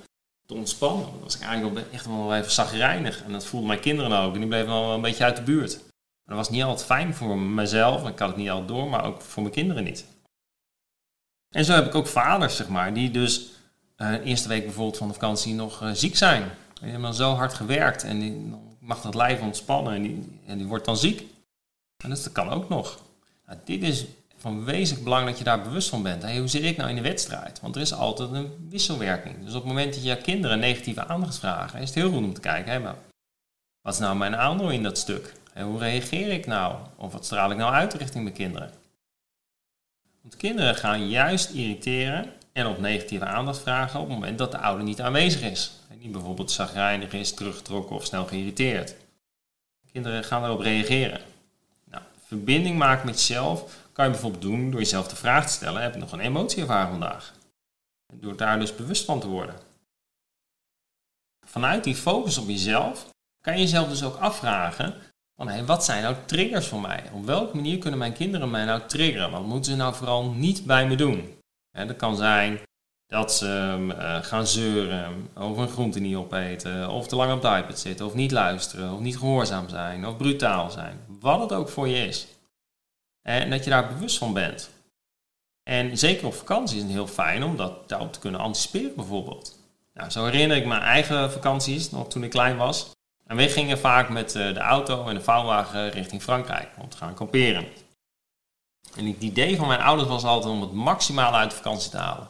te 0.48 0.54
ontspannen. 0.54 1.06
Dan 1.06 1.20
was 1.22 1.36
ik 1.36 1.42
eigenlijk 1.42 1.92
echt 1.92 2.06
wel 2.06 2.34
even 2.34 2.50
zagrijnig. 2.50 3.24
En 3.24 3.32
dat 3.32 3.46
voelden 3.46 3.68
mijn 3.68 3.80
kinderen 3.80 4.18
ook. 4.18 4.34
En 4.34 4.38
die 4.40 4.48
bleven 4.48 4.66
wel 4.66 4.94
een 4.94 5.00
beetje 5.00 5.24
uit 5.24 5.36
de 5.36 5.42
buurt. 5.42 5.74
En 5.74 6.34
dat 6.34 6.36
was 6.36 6.50
niet 6.50 6.62
altijd 6.62 6.86
fijn 6.86 7.14
voor 7.14 7.38
mezelf. 7.38 8.08
Ik 8.08 8.18
had 8.18 8.28
het 8.28 8.36
niet 8.36 8.50
altijd 8.50 8.68
door, 8.68 8.88
maar 8.88 9.04
ook 9.04 9.20
voor 9.20 9.42
mijn 9.42 9.54
kinderen 9.54 9.84
niet. 9.84 10.04
En 11.48 11.64
zo 11.64 11.72
heb 11.72 11.86
ik 11.86 11.94
ook 11.94 12.06
vaders, 12.06 12.56
zeg 12.56 12.68
maar, 12.68 12.94
die 12.94 13.10
dus 13.10 13.46
uh, 13.96 14.10
de 14.10 14.22
eerste 14.22 14.48
week 14.48 14.64
bijvoorbeeld 14.64 14.96
van 14.96 15.08
de 15.08 15.14
vakantie 15.14 15.54
nog 15.54 15.82
uh, 15.82 15.90
ziek 15.92 16.16
zijn. 16.16 16.42
Die 16.74 16.82
hebben 16.90 17.02
dan 17.02 17.14
zo 17.14 17.34
hard 17.34 17.54
gewerkt 17.54 18.02
en 18.02 18.18
die, 18.18 18.54
mag 18.80 19.00
dat 19.00 19.14
lijf 19.14 19.40
ontspannen 19.40 19.94
en 19.94 20.02
die, 20.02 20.40
en 20.46 20.58
die 20.58 20.66
wordt 20.66 20.84
dan 20.84 20.96
ziek. 20.96 21.24
En 21.96 22.10
dus 22.10 22.22
dat 22.22 22.32
kan 22.32 22.48
ook 22.48 22.68
nog. 22.68 23.00
Nou, 23.46 23.58
dit 23.64 23.82
is 23.82 24.04
van 24.38 24.64
wezenlijk 24.64 25.04
belang 25.04 25.26
dat 25.26 25.38
je 25.38 25.44
daar 25.44 25.62
bewust 25.62 25.88
van 25.88 26.02
bent. 26.02 26.30
Hoe 26.32 26.48
zit 26.48 26.62
ik 26.62 26.76
nou 26.76 26.90
in 26.90 26.96
de 26.96 27.02
wedstrijd? 27.02 27.60
Want 27.60 27.76
er 27.76 27.80
is 27.80 27.92
altijd 27.92 28.30
een 28.32 28.68
wisselwerking. 28.68 29.44
Dus 29.44 29.54
op 29.54 29.60
het 29.60 29.64
moment 29.64 29.94
dat 29.94 30.04
je 30.04 30.16
kinderen 30.16 30.58
negatieve 30.58 31.06
aandacht 31.06 31.38
vragen, 31.38 31.80
is 31.80 31.88
het 31.88 31.94
heel 31.94 32.10
goed 32.10 32.22
om 32.22 32.34
te 32.34 32.40
kijken, 32.40 32.82
maar 32.82 32.96
wat 33.80 33.94
is 33.94 34.00
nou 34.00 34.16
mijn 34.16 34.36
aandeel 34.36 34.70
in 34.70 34.82
dat 34.82 34.98
stuk? 34.98 35.32
Hey, 35.52 35.62
hoe 35.62 35.78
reageer 35.78 36.32
ik 36.32 36.46
nou? 36.46 36.76
Of 36.96 37.12
wat 37.12 37.24
straal 37.24 37.50
ik 37.50 37.56
nou 37.56 37.72
uit 37.72 37.94
richting 37.94 38.22
mijn 38.24 38.36
kinderen? 38.36 38.70
Want 40.20 40.36
kinderen 40.36 40.74
gaan 40.74 41.08
juist 41.08 41.50
irriteren 41.50 42.32
en 42.52 42.66
op 42.66 42.78
negatieve 42.78 43.24
aandacht 43.24 43.60
vragen 43.60 44.00
op 44.00 44.06
het 44.06 44.14
moment 44.14 44.38
dat 44.38 44.50
de 44.50 44.58
ouder 44.58 44.84
niet 44.84 45.00
aanwezig 45.00 45.42
is. 45.42 45.72
En 45.90 45.98
niet 45.98 46.12
bijvoorbeeld 46.12 46.50
zagrijnig 46.50 47.12
is, 47.12 47.34
teruggetrokken 47.34 47.96
of 47.96 48.04
snel 48.04 48.26
geïrriteerd. 48.26 48.94
Kinderen 49.92 50.24
gaan 50.24 50.44
erop 50.44 50.60
reageren. 50.60 51.20
Nou, 51.84 52.02
verbinding 52.26 52.78
maken 52.78 53.06
met 53.06 53.26
jezelf 53.26 53.76
kan 53.98 54.06
je 54.06 54.12
bijvoorbeeld 54.12 54.42
doen 54.42 54.70
door 54.70 54.80
jezelf 54.80 55.08
de 55.08 55.16
vraag 55.16 55.46
te 55.46 55.52
stellen: 55.52 55.82
heb 55.82 55.94
ik 55.94 56.00
nog 56.00 56.12
een 56.12 56.20
emotie 56.20 56.60
ervaren 56.60 56.90
vandaag? 56.90 57.34
En 58.12 58.20
door 58.20 58.36
daar 58.36 58.58
dus 58.60 58.74
bewust 58.74 59.04
van 59.04 59.20
te 59.20 59.28
worden. 59.28 59.54
Vanuit 61.46 61.84
die 61.84 61.94
focus 61.94 62.38
op 62.38 62.48
jezelf 62.48 63.10
kan 63.40 63.52
je 63.52 63.60
jezelf 63.60 63.88
dus 63.88 64.02
ook 64.02 64.16
afvragen: 64.16 64.94
van, 65.36 65.48
hey, 65.48 65.64
wat 65.64 65.84
zijn 65.84 66.02
nou 66.02 66.16
triggers 66.26 66.66
voor 66.66 66.80
mij? 66.80 67.10
Op 67.12 67.24
welke 67.24 67.56
manier 67.56 67.78
kunnen 67.78 67.98
mijn 67.98 68.12
kinderen 68.12 68.50
mij 68.50 68.64
nou 68.64 68.80
triggeren? 68.86 69.30
Wat 69.30 69.44
moeten 69.44 69.70
ze 69.70 69.76
nou 69.76 69.94
vooral 69.94 70.30
niet 70.30 70.64
bij 70.64 70.86
me 70.86 70.96
doen? 70.96 71.38
En 71.76 71.86
dat 71.86 71.96
kan 71.96 72.16
zijn 72.16 72.60
dat 73.06 73.34
ze 73.34 73.76
uh, 73.88 74.22
gaan 74.22 74.46
zeuren, 74.46 75.28
of 75.34 75.56
een 75.56 75.68
groente 75.68 76.00
niet 76.00 76.16
opeten, 76.16 76.90
of 76.90 77.08
te 77.08 77.16
lang 77.16 77.32
op 77.32 77.42
de 77.42 77.48
iPad 77.48 77.78
zitten, 77.78 78.06
of 78.06 78.14
niet 78.14 78.30
luisteren, 78.30 78.92
of 78.92 79.00
niet 79.00 79.18
gehoorzaam 79.18 79.68
zijn, 79.68 80.06
of 80.06 80.16
brutaal 80.16 80.70
zijn. 80.70 81.00
Wat 81.20 81.40
het 81.40 81.52
ook 81.52 81.68
voor 81.68 81.88
je 81.88 82.06
is. 82.06 82.37
En 83.28 83.50
dat 83.50 83.64
je 83.64 83.70
daar 83.70 83.88
bewust 83.88 84.18
van 84.18 84.32
bent. 84.32 84.70
En 85.62 85.98
zeker 85.98 86.26
op 86.26 86.34
vakantie 86.34 86.76
is 86.76 86.82
het 86.82 86.92
heel 86.92 87.06
fijn 87.06 87.42
om 87.42 87.56
dat 87.56 87.88
daarop 87.88 88.12
te 88.12 88.18
kunnen 88.18 88.40
anticiperen 88.40 88.94
bijvoorbeeld. 88.94 89.58
Nou, 89.94 90.10
zo 90.10 90.24
herinner 90.24 90.56
ik 90.56 90.66
mijn 90.66 90.82
eigen 90.82 91.32
vakanties, 91.32 91.90
nog 91.90 92.08
toen 92.08 92.24
ik 92.24 92.30
klein 92.30 92.56
was. 92.56 92.90
En 93.26 93.36
we 93.36 93.48
gingen 93.48 93.78
vaak 93.78 94.08
met 94.08 94.34
eh, 94.34 94.54
de 94.54 94.60
auto 94.60 95.06
en 95.06 95.14
de 95.14 95.20
vouwwagen 95.20 95.90
richting 95.90 96.22
Frankrijk 96.22 96.68
om 96.78 96.88
te 96.88 96.96
gaan 96.96 97.14
kamperen. 97.14 97.66
En 98.96 99.06
het 99.06 99.22
idee 99.22 99.56
van 99.56 99.68
mijn 99.68 99.80
ouders 99.80 100.08
was 100.08 100.24
altijd 100.24 100.54
om 100.54 100.60
het 100.60 100.72
maximale 100.72 101.36
uit 101.36 101.50
de 101.50 101.56
vakantie 101.56 101.90
te 101.90 101.96
halen. 101.96 102.28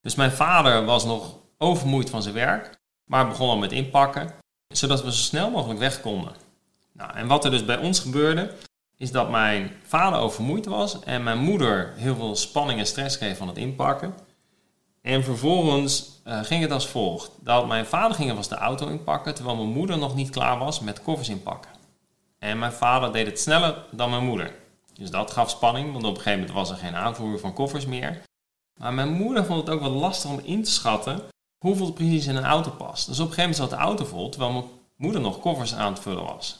Dus 0.00 0.14
mijn 0.14 0.32
vader 0.32 0.84
was 0.84 1.04
nog 1.04 1.34
overmoeid 1.56 2.10
van 2.10 2.22
zijn 2.22 2.34
werk, 2.34 2.78
maar 3.04 3.28
begon 3.28 3.48
al 3.48 3.58
met 3.58 3.72
inpakken, 3.72 4.34
zodat 4.74 5.02
we 5.04 5.12
zo 5.12 5.18
snel 5.18 5.50
mogelijk 5.50 5.78
weg 5.78 6.00
konden. 6.00 6.34
Nou, 6.92 7.14
en 7.14 7.26
wat 7.26 7.44
er 7.44 7.50
dus 7.50 7.64
bij 7.64 7.78
ons 7.78 8.00
gebeurde, 8.00 8.54
is 8.98 9.12
dat 9.12 9.30
mijn 9.30 9.72
vader 9.82 10.18
overmoeid 10.18 10.66
was 10.66 11.00
en 11.00 11.22
mijn 11.22 11.38
moeder 11.38 11.92
heel 11.96 12.14
veel 12.14 12.36
spanning 12.36 12.78
en 12.78 12.86
stress 12.86 13.18
kreeg 13.18 13.36
van 13.36 13.48
het 13.48 13.56
inpakken. 13.56 14.14
En 15.02 15.24
vervolgens 15.24 16.20
uh, 16.26 16.40
ging 16.42 16.62
het 16.62 16.70
als 16.72 16.88
volgt. 16.88 17.30
Dat 17.40 17.66
mijn 17.66 17.86
vader 17.86 18.16
ging 18.16 18.34
was 18.34 18.48
de 18.48 18.54
auto 18.54 18.88
inpakken, 18.88 19.34
terwijl 19.34 19.56
mijn 19.56 19.68
moeder 19.68 19.98
nog 19.98 20.14
niet 20.14 20.30
klaar 20.30 20.58
was 20.58 20.80
met 20.80 21.02
koffers 21.02 21.28
inpakken. 21.28 21.70
En 22.38 22.58
mijn 22.58 22.72
vader 22.72 23.12
deed 23.12 23.26
het 23.26 23.40
sneller 23.40 23.84
dan 23.90 24.10
mijn 24.10 24.24
moeder. 24.24 24.54
Dus 24.92 25.10
dat 25.10 25.30
gaf 25.30 25.50
spanning, 25.50 25.92
want 25.92 26.04
op 26.04 26.10
een 26.10 26.16
gegeven 26.16 26.38
moment 26.38 26.56
was 26.56 26.70
er 26.70 26.76
geen 26.76 26.96
aanvoer 26.96 27.38
van 27.38 27.52
koffers 27.52 27.86
meer. 27.86 28.22
Maar 28.78 28.94
mijn 28.94 29.12
moeder 29.12 29.44
vond 29.44 29.60
het 29.60 29.70
ook 29.70 29.80
wel 29.80 29.90
lastig 29.90 30.30
om 30.30 30.40
in 30.42 30.62
te 30.62 30.70
schatten 30.70 31.20
hoeveel 31.58 31.92
precies 31.92 32.26
in 32.26 32.36
een 32.36 32.44
auto 32.44 32.70
past. 32.70 33.06
Dus 33.06 33.20
op 33.20 33.26
een 33.26 33.32
gegeven 33.34 33.50
moment 33.50 33.70
zat 33.70 33.78
de 33.78 33.84
auto 33.84 34.04
vol, 34.04 34.28
terwijl 34.28 34.52
mijn 34.52 34.64
moeder 34.96 35.20
nog 35.20 35.40
koffers 35.40 35.74
aan 35.74 35.92
het 35.92 36.02
vullen 36.02 36.24
was. 36.24 36.58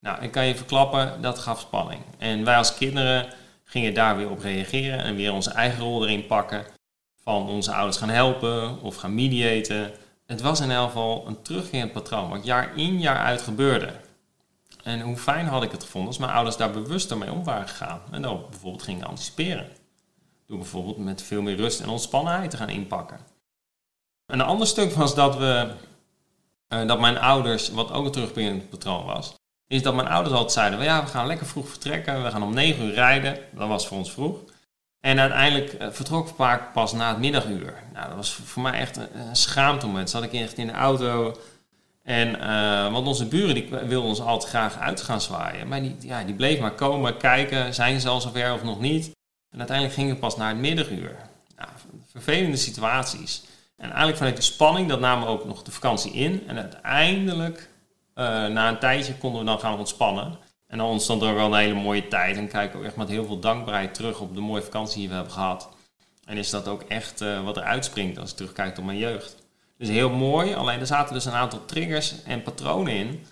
Nou, 0.00 0.22
ik 0.22 0.30
kan 0.30 0.46
je 0.46 0.56
verklappen, 0.56 1.22
dat 1.22 1.38
gaf 1.38 1.60
spanning. 1.60 2.02
En 2.18 2.44
wij 2.44 2.56
als 2.56 2.74
kinderen 2.74 3.32
gingen 3.64 3.94
daar 3.94 4.16
weer 4.16 4.30
op 4.30 4.40
reageren 4.40 4.98
en 4.98 5.14
weer 5.16 5.32
onze 5.32 5.50
eigen 5.50 5.80
rol 5.80 6.04
erin 6.04 6.26
pakken. 6.26 6.64
Van 7.22 7.48
onze 7.48 7.72
ouders 7.72 7.96
gaan 7.96 8.08
helpen 8.08 8.80
of 8.82 8.96
gaan 8.96 9.14
mediaten. 9.14 9.92
Het 10.26 10.40
was 10.40 10.60
in 10.60 10.70
elk 10.70 10.86
geval 10.86 11.26
een 11.26 11.42
terugkerend 11.42 11.92
patroon, 11.92 12.28
wat 12.28 12.44
jaar 12.44 12.76
in 12.76 13.00
jaar 13.00 13.18
uit 13.18 13.42
gebeurde. 13.42 13.92
En 14.82 15.00
hoe 15.00 15.16
fijn 15.16 15.46
had 15.46 15.62
ik 15.62 15.70
het 15.70 15.82
gevonden 15.82 16.08
als 16.08 16.18
mijn 16.18 16.32
ouders 16.32 16.56
daar 16.56 16.70
bewuster 16.70 17.18
mee 17.18 17.32
om 17.32 17.44
waren 17.44 17.68
gegaan. 17.68 18.00
En 18.10 18.22
dan 18.22 18.44
bijvoorbeeld 18.50 18.82
gingen 18.82 19.06
anticiperen. 19.06 19.68
Door 20.46 20.58
bijvoorbeeld 20.58 20.98
met 20.98 21.22
veel 21.22 21.42
meer 21.42 21.56
rust 21.56 21.80
en 21.80 21.88
ontspannenheid 21.88 22.50
te 22.50 22.56
gaan 22.56 22.68
inpakken. 22.68 23.20
Een 24.26 24.40
ander 24.40 24.66
stuk 24.66 24.92
was 24.92 25.14
dat 25.14 25.36
we, 25.36 25.72
uh, 26.68 26.86
dat 26.86 27.00
mijn 27.00 27.18
ouders, 27.18 27.70
wat 27.70 27.92
ook 27.92 28.04
een 28.04 28.12
terugkerend 28.12 28.68
patroon 28.68 29.04
was, 29.04 29.34
is 29.70 29.82
dat 29.82 29.94
mijn 29.94 30.08
ouders 30.08 30.34
altijd 30.34 30.52
zeiden, 30.52 30.82
ja, 30.82 31.02
we 31.04 31.10
gaan 31.10 31.26
lekker 31.26 31.46
vroeg 31.46 31.68
vertrekken, 31.68 32.22
we 32.22 32.30
gaan 32.30 32.42
om 32.42 32.54
9 32.54 32.84
uur 32.84 32.94
rijden. 32.94 33.38
Dat 33.50 33.68
was 33.68 33.86
voor 33.86 33.96
ons 33.96 34.12
vroeg. 34.12 34.38
En 35.00 35.20
uiteindelijk 35.20 35.72
uh, 35.72 35.88
vertrok 35.90 36.28
vaak 36.28 36.72
pas 36.72 36.92
na 36.92 37.08
het 37.08 37.18
middaguur. 37.18 37.74
Nou, 37.92 38.06
dat 38.06 38.16
was 38.16 38.32
voor 38.32 38.62
mij 38.62 38.72
echt 38.72 38.96
een, 38.96 39.36
schaamtemoment. 39.36 40.10
Zat 40.10 40.22
ik 40.22 40.32
echt 40.32 40.58
in 40.58 40.66
de 40.66 40.72
auto 40.72 41.36
en, 42.02 42.28
uh, 42.28 42.92
want 42.92 43.06
onze 43.06 43.26
buren 43.26 43.54
die 43.54 43.68
wilden 43.68 44.08
ons 44.08 44.20
altijd 44.20 44.50
graag 44.50 44.78
uit 44.78 45.02
gaan 45.02 45.20
zwaaien. 45.20 45.68
Maar 45.68 45.82
die, 45.82 45.96
ja, 46.00 46.24
die 46.24 46.34
bleef 46.34 46.60
maar 46.60 46.74
komen, 46.74 47.16
kijken, 47.16 47.74
zijn 47.74 48.00
ze 48.00 48.08
al 48.08 48.20
zover 48.20 48.52
of 48.52 48.62
nog 48.62 48.80
niet. 48.80 49.10
En 49.50 49.58
uiteindelijk 49.58 49.96
ging 49.96 50.08
het 50.08 50.20
pas 50.20 50.36
naar 50.36 50.48
het 50.48 50.58
middaguur. 50.58 51.16
Nou, 51.56 51.68
vervelende 52.12 52.56
situaties. 52.56 53.42
En 53.76 53.86
eigenlijk 53.86 54.16
vanuit 54.16 54.36
die 54.36 54.44
spanning, 54.44 54.88
dat 54.88 55.00
namen 55.00 55.26
we 55.26 55.32
ook 55.32 55.44
nog 55.44 55.62
de 55.62 55.70
vakantie 55.70 56.12
in. 56.12 56.48
En 56.48 56.56
uiteindelijk, 56.56 57.69
na 58.28 58.68
een 58.68 58.78
tijdje, 58.78 59.14
konden 59.14 59.40
we 59.40 59.46
dan 59.46 59.60
gaan 59.60 59.78
ontspannen. 59.78 60.38
En 60.66 60.78
dan 60.78 60.86
ontstond 60.86 61.22
er 61.22 61.28
ook 61.28 61.36
wel 61.36 61.46
een 61.46 61.60
hele 61.60 61.74
mooie 61.74 62.08
tijd. 62.08 62.36
En 62.36 62.48
kijken 62.48 62.80
we 62.80 62.86
echt 62.86 62.96
met 62.96 63.08
heel 63.08 63.24
veel 63.24 63.38
dankbaarheid 63.38 63.94
terug 63.94 64.20
op 64.20 64.34
de 64.34 64.40
mooie 64.40 64.62
vakantie 64.62 64.98
die 64.98 65.08
we 65.08 65.14
hebben 65.14 65.32
gehad. 65.32 65.68
En 66.24 66.36
is 66.36 66.50
dat 66.50 66.68
ook 66.68 66.82
echt 66.82 67.20
uh, 67.20 67.44
wat 67.44 67.56
er 67.56 67.62
uitspringt 67.62 68.18
als 68.18 68.30
ik 68.30 68.36
terugkijk 68.36 68.78
op 68.78 68.84
mijn 68.84 68.98
jeugd. 68.98 69.36
Dus 69.78 69.88
heel 69.88 70.10
mooi, 70.10 70.54
alleen 70.54 70.80
er 70.80 70.86
zaten 70.86 71.14
dus 71.14 71.24
een 71.24 71.32
aantal 71.32 71.64
triggers 71.64 72.22
en 72.22 72.42
patronen 72.42 72.92
in 72.92 73.26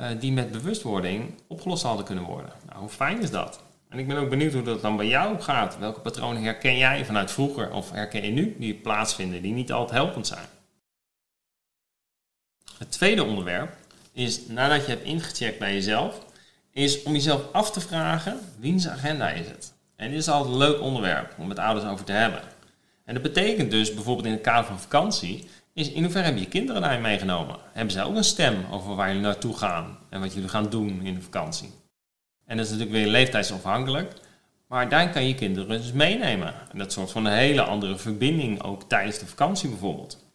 uh, 0.00 0.06
die 0.20 0.32
met 0.32 0.52
bewustwording 0.52 1.34
opgelost 1.48 1.82
hadden 1.82 2.04
kunnen 2.04 2.24
worden. 2.24 2.52
Nou, 2.66 2.80
hoe 2.80 2.88
fijn 2.88 3.22
is 3.22 3.30
dat? 3.30 3.60
En 3.88 3.98
ik 3.98 4.06
ben 4.08 4.16
ook 4.16 4.30
benieuwd 4.30 4.52
hoe 4.52 4.62
dat 4.62 4.82
dan 4.82 4.96
bij 4.96 5.06
jou 5.06 5.40
gaat. 5.40 5.78
Welke 5.78 6.00
patronen 6.00 6.42
herken 6.42 6.76
jij 6.76 7.04
vanuit 7.04 7.30
vroeger 7.30 7.72
of 7.72 7.90
herken 7.90 8.24
je 8.24 8.30
nu 8.30 8.56
die 8.58 8.74
plaatsvinden, 8.74 9.42
die 9.42 9.52
niet 9.52 9.72
altijd 9.72 9.98
helpend 9.98 10.26
zijn? 10.26 10.46
Het 12.78 12.90
tweede 12.90 13.24
onderwerp 13.24 13.76
is, 14.16 14.46
nadat 14.46 14.84
je 14.84 14.90
hebt 14.90 15.04
ingecheckt 15.04 15.58
bij 15.58 15.74
jezelf, 15.74 16.24
is 16.70 17.02
om 17.02 17.12
jezelf 17.12 17.42
af 17.52 17.70
te 17.70 17.80
vragen, 17.80 18.38
wiens 18.58 18.88
agenda 18.88 19.30
is 19.30 19.46
het? 19.46 19.74
En 19.96 20.10
dit 20.10 20.18
is 20.18 20.28
altijd 20.28 20.52
een 20.52 20.58
leuk 20.58 20.80
onderwerp 20.80 21.34
om 21.38 21.46
met 21.46 21.58
ouders 21.58 21.86
over 21.86 22.04
te 22.04 22.12
hebben. 22.12 22.40
En 23.04 23.14
dat 23.14 23.22
betekent 23.22 23.70
dus 23.70 23.94
bijvoorbeeld 23.94 24.26
in 24.26 24.32
het 24.32 24.40
kader 24.40 24.64
van 24.64 24.80
vakantie, 24.80 25.48
is 25.72 25.90
in 25.90 26.02
hoeverre 26.02 26.24
hebben 26.24 26.42
je 26.42 26.48
kinderen 26.48 26.82
daarin 26.82 27.00
meegenomen? 27.00 27.56
Hebben 27.72 27.92
zij 27.92 28.04
ook 28.04 28.16
een 28.16 28.24
stem 28.24 28.64
over 28.70 28.94
waar 28.94 29.06
jullie 29.08 29.22
naartoe 29.22 29.56
gaan 29.56 29.98
en 30.10 30.20
wat 30.20 30.34
jullie 30.34 30.48
gaan 30.48 30.70
doen 30.70 31.02
in 31.02 31.14
de 31.14 31.22
vakantie? 31.22 31.70
En 32.46 32.56
dat 32.56 32.66
is 32.66 32.72
natuurlijk 32.72 32.98
weer 32.98 33.10
leeftijdsafhankelijk. 33.10 34.12
Maar 34.68 34.88
daarin 34.88 35.10
kan 35.10 35.26
je 35.26 35.34
kinderen 35.34 35.68
dus 35.68 35.92
meenemen. 35.92 36.54
En 36.72 36.78
dat 36.78 36.92
zorgt 36.92 37.12
voor 37.12 37.20
een 37.20 37.32
hele 37.32 37.62
andere 37.62 37.96
verbinding 37.96 38.62
ook 38.62 38.82
tijdens 38.82 39.18
de 39.18 39.26
vakantie 39.26 39.68
bijvoorbeeld. 39.68 40.25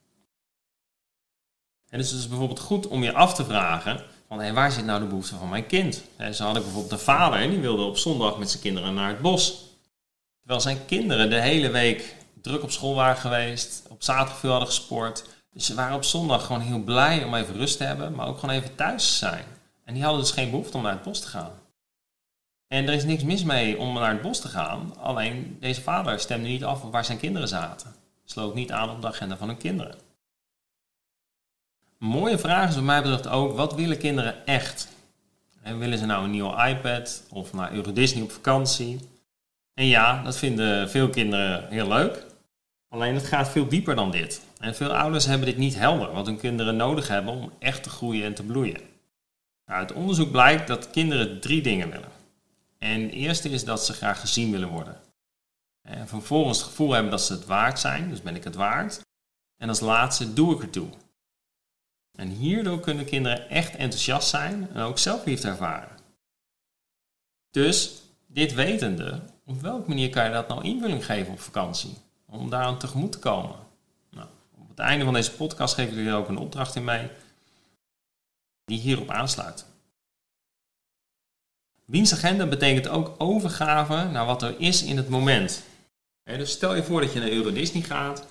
En 1.91 1.97
dus 1.97 2.09
het 2.09 2.19
is 2.19 2.27
bijvoorbeeld 2.27 2.59
goed 2.59 2.87
om 2.87 3.03
je 3.03 3.13
af 3.13 3.33
te 3.33 3.45
vragen 3.45 4.01
van 4.27 4.39
hey, 4.39 4.53
waar 4.53 4.71
zit 4.71 4.85
nou 4.85 4.99
de 4.99 5.05
behoefte 5.05 5.35
van 5.35 5.49
mijn 5.49 5.65
kind? 5.65 6.03
En 6.17 6.35
zo 6.35 6.45
had 6.45 6.55
ik 6.55 6.63
bijvoorbeeld 6.63 6.91
een 6.91 6.99
vader 6.99 7.49
die 7.49 7.59
wilde 7.59 7.83
op 7.83 7.97
zondag 7.97 8.37
met 8.37 8.49
zijn 8.49 8.61
kinderen 8.61 8.93
naar 8.93 9.09
het 9.09 9.21
bos. 9.21 9.65
Terwijl 10.39 10.61
zijn 10.61 10.85
kinderen 10.85 11.29
de 11.29 11.41
hele 11.41 11.69
week 11.69 12.15
druk 12.41 12.63
op 12.63 12.71
school 12.71 12.95
waren 12.95 13.17
geweest, 13.17 13.83
op 13.89 14.03
zaterdag 14.03 14.37
veel 14.37 14.49
hadden 14.49 14.67
gesport. 14.67 15.25
Dus 15.53 15.65
ze 15.65 15.75
waren 15.75 15.95
op 15.95 16.03
zondag 16.03 16.45
gewoon 16.45 16.61
heel 16.61 16.79
blij 16.79 17.23
om 17.23 17.35
even 17.35 17.55
rust 17.55 17.77
te 17.77 17.83
hebben, 17.83 18.15
maar 18.15 18.27
ook 18.27 18.39
gewoon 18.39 18.55
even 18.55 18.75
thuis 18.75 19.09
te 19.09 19.15
zijn. 19.15 19.45
En 19.85 19.93
die 19.93 20.03
hadden 20.03 20.21
dus 20.21 20.31
geen 20.31 20.49
behoefte 20.49 20.77
om 20.77 20.83
naar 20.83 20.91
het 20.91 21.03
bos 21.03 21.19
te 21.19 21.27
gaan. 21.27 21.51
En 22.67 22.87
er 22.87 22.93
is 22.93 23.03
niks 23.03 23.23
mis 23.23 23.43
mee 23.43 23.77
om 23.77 23.93
naar 23.93 24.11
het 24.11 24.21
bos 24.21 24.39
te 24.39 24.47
gaan, 24.47 24.97
alleen 24.97 25.57
deze 25.59 25.81
vader 25.81 26.19
stemde 26.19 26.47
niet 26.47 26.63
af 26.63 26.81
waar 26.81 27.05
zijn 27.05 27.19
kinderen 27.19 27.47
zaten. 27.47 27.95
Sloot 28.25 28.53
niet 28.53 28.71
aan 28.71 28.89
op 28.89 29.01
de 29.01 29.07
agenda 29.07 29.37
van 29.37 29.47
hun 29.47 29.57
kinderen. 29.57 30.10
Mooie 32.03 32.37
vraag 32.37 32.69
is 32.69 32.75
wat 32.75 32.83
mij 32.83 33.01
betreft 33.01 33.27
ook, 33.27 33.55
wat 33.55 33.75
willen 33.75 33.97
kinderen 33.97 34.45
echt? 34.45 34.87
En 35.61 35.79
willen 35.79 35.97
ze 35.97 36.05
nou 36.05 36.23
een 36.23 36.31
nieuwe 36.31 36.67
iPad 36.67 37.23
of 37.29 37.53
naar 37.53 37.73
Euro 37.73 37.93
Disney 37.93 38.23
op 38.23 38.31
vakantie? 38.31 38.99
En 39.73 39.85
ja, 39.85 40.23
dat 40.23 40.37
vinden 40.37 40.89
veel 40.89 41.09
kinderen 41.09 41.67
heel 41.69 41.87
leuk. 41.87 42.25
Alleen 42.89 43.13
het 43.13 43.25
gaat 43.25 43.49
veel 43.49 43.67
dieper 43.67 43.95
dan 43.95 44.11
dit. 44.11 44.41
En 44.59 44.75
veel 44.75 44.95
ouders 44.95 45.25
hebben 45.25 45.47
dit 45.47 45.57
niet 45.57 45.75
helder, 45.75 46.11
wat 46.11 46.25
hun 46.25 46.37
kinderen 46.37 46.75
nodig 46.75 47.07
hebben 47.07 47.33
om 47.33 47.51
echt 47.59 47.83
te 47.83 47.89
groeien 47.89 48.25
en 48.25 48.33
te 48.33 48.43
bloeien. 48.43 48.81
Nou, 49.65 49.79
uit 49.79 49.93
onderzoek 49.93 50.31
blijkt 50.31 50.67
dat 50.67 50.89
kinderen 50.89 51.39
drie 51.39 51.61
dingen 51.61 51.89
willen. 51.89 52.11
En 52.77 53.01
het 53.01 53.11
eerste 53.11 53.49
is 53.49 53.65
dat 53.65 53.85
ze 53.85 53.93
graag 53.93 54.19
gezien 54.19 54.51
willen 54.51 54.69
worden. 54.69 54.99
En 55.81 56.07
vervolgens 56.07 56.57
het 56.57 56.67
gevoel 56.67 56.91
hebben 56.91 57.11
dat 57.11 57.21
ze 57.21 57.33
het 57.33 57.45
waard 57.45 57.79
zijn, 57.79 58.09
dus 58.09 58.21
ben 58.21 58.35
ik 58.35 58.43
het 58.43 58.55
waard. 58.55 59.01
En 59.57 59.69
als 59.69 59.79
laatste 59.79 60.33
doe 60.33 60.55
ik 60.55 60.61
ertoe. 60.61 60.89
En 62.11 62.29
hierdoor 62.29 62.79
kunnen 62.79 63.05
kinderen 63.05 63.49
echt 63.49 63.75
enthousiast 63.75 64.29
zijn 64.29 64.69
en 64.73 64.81
ook 64.81 64.99
zelfliefde 64.99 65.47
ervaren. 65.47 65.97
Dus, 67.51 68.01
dit 68.27 68.53
wetende, 68.53 69.21
op 69.45 69.61
welke 69.61 69.87
manier 69.87 70.09
kan 70.09 70.23
je 70.25 70.31
dat 70.31 70.47
nou 70.47 70.63
invulling 70.63 71.05
geven 71.05 71.33
op 71.33 71.39
vakantie? 71.39 71.97
Om 72.25 72.49
daaraan 72.49 72.79
tegemoet 72.79 73.11
te 73.11 73.19
komen. 73.19 73.55
Nou, 74.09 74.27
op 74.57 74.69
het 74.69 74.79
einde 74.79 75.05
van 75.05 75.13
deze 75.13 75.31
podcast 75.31 75.73
geef 75.73 75.89
ik 75.89 75.95
jullie 75.95 76.13
ook 76.13 76.27
een 76.27 76.37
opdracht 76.37 76.75
in 76.75 76.83
mee 76.83 77.09
die 78.65 78.79
hierop 78.79 79.09
aansluit. 79.09 79.65
Wiens 81.85 82.13
agenda 82.13 82.45
betekent 82.45 82.87
ook 82.87 83.15
overgave 83.17 84.09
naar 84.11 84.25
wat 84.25 84.41
er 84.41 84.59
is 84.59 84.83
in 84.83 84.97
het 84.97 85.09
moment. 85.09 85.63
dus 86.23 86.51
stel 86.51 86.75
je 86.75 86.83
voor 86.83 87.01
dat 87.01 87.13
je 87.13 87.19
naar 87.19 87.29
Euro 87.29 87.51
Disney 87.51 87.81
gaat 87.81 88.25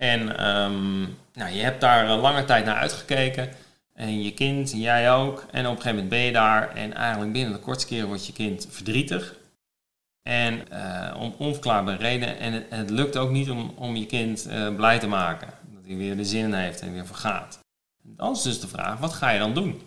en 0.00 0.46
um, 0.46 1.16
nou, 1.32 1.52
je 1.52 1.62
hebt 1.62 1.80
daar 1.80 2.16
lange 2.16 2.44
tijd 2.44 2.64
naar 2.64 2.76
uitgekeken. 2.76 3.48
En 3.94 4.22
je 4.22 4.34
kind, 4.34 4.72
jij 4.72 5.12
ook. 5.12 5.44
En 5.50 5.66
op 5.66 5.76
een 5.76 5.82
gegeven 5.82 5.90
moment 5.90 6.08
ben 6.08 6.18
je 6.18 6.32
daar 6.32 6.74
en 6.74 6.94
eigenlijk 6.94 7.32
binnen 7.32 7.52
de 7.52 7.58
kortste 7.58 7.86
keer 7.86 8.06
wordt 8.06 8.26
je 8.26 8.32
kind 8.32 8.66
verdrietig. 8.70 9.34
En 10.22 10.62
uh, 10.72 11.16
om 11.20 11.34
onverklaarbare 11.38 11.96
redenen. 11.96 12.38
En 12.38 12.64
het, 12.68 12.90
lukt 12.90 13.16
ook 13.16 13.30
niet 13.30 13.50
om, 13.50 13.72
om 13.76 13.96
je 13.96 14.06
kind 14.06 14.46
uh, 14.46 14.74
blij 14.74 14.98
te 14.98 15.06
maken. 15.06 15.48
Dat 15.74 15.86
hij 15.86 15.96
weer 15.96 16.16
de 16.16 16.24
zin 16.24 16.52
heeft 16.52 16.80
en 16.80 16.92
weer 16.92 17.06
vergaat. 17.06 17.58
Dan 18.02 18.32
is 18.32 18.42
dus 18.42 18.60
de 18.60 18.68
vraag, 18.68 18.98
wat 18.98 19.12
ga 19.12 19.30
je 19.30 19.38
dan 19.38 19.54
doen? 19.54 19.82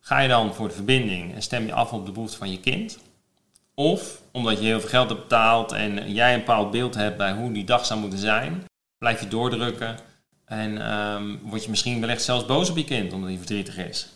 Ga 0.00 0.18
je 0.18 0.28
dan 0.28 0.54
voor 0.54 0.68
de 0.68 0.74
verbinding 0.74 1.34
en 1.34 1.42
stem 1.42 1.66
je 1.66 1.72
af 1.72 1.92
op 1.92 2.06
de 2.06 2.12
behoefte 2.12 2.36
van 2.36 2.50
je 2.50 2.60
kind? 2.60 2.98
Of 3.74 4.19
omdat 4.32 4.58
je 4.58 4.64
heel 4.64 4.80
veel 4.80 4.88
geld 4.88 5.08
hebt 5.08 5.20
betaald 5.20 5.72
en 5.72 6.12
jij 6.12 6.32
een 6.32 6.38
bepaald 6.38 6.70
beeld 6.70 6.94
hebt 6.94 7.16
bij 7.16 7.32
hoe 7.32 7.52
die 7.52 7.64
dag 7.64 7.86
zou 7.86 8.00
moeten 8.00 8.18
zijn, 8.18 8.64
blijf 8.98 9.20
je 9.20 9.28
doordrukken 9.28 9.96
en 10.44 10.92
um, 10.92 11.40
word 11.42 11.64
je 11.64 11.70
misschien 11.70 12.00
wellicht 12.00 12.22
zelfs 12.22 12.46
boos 12.46 12.70
op 12.70 12.76
je 12.76 12.84
kind 12.84 13.12
omdat 13.12 13.28
hij 13.28 13.38
verdrietig 13.38 13.76
is. 13.76 14.08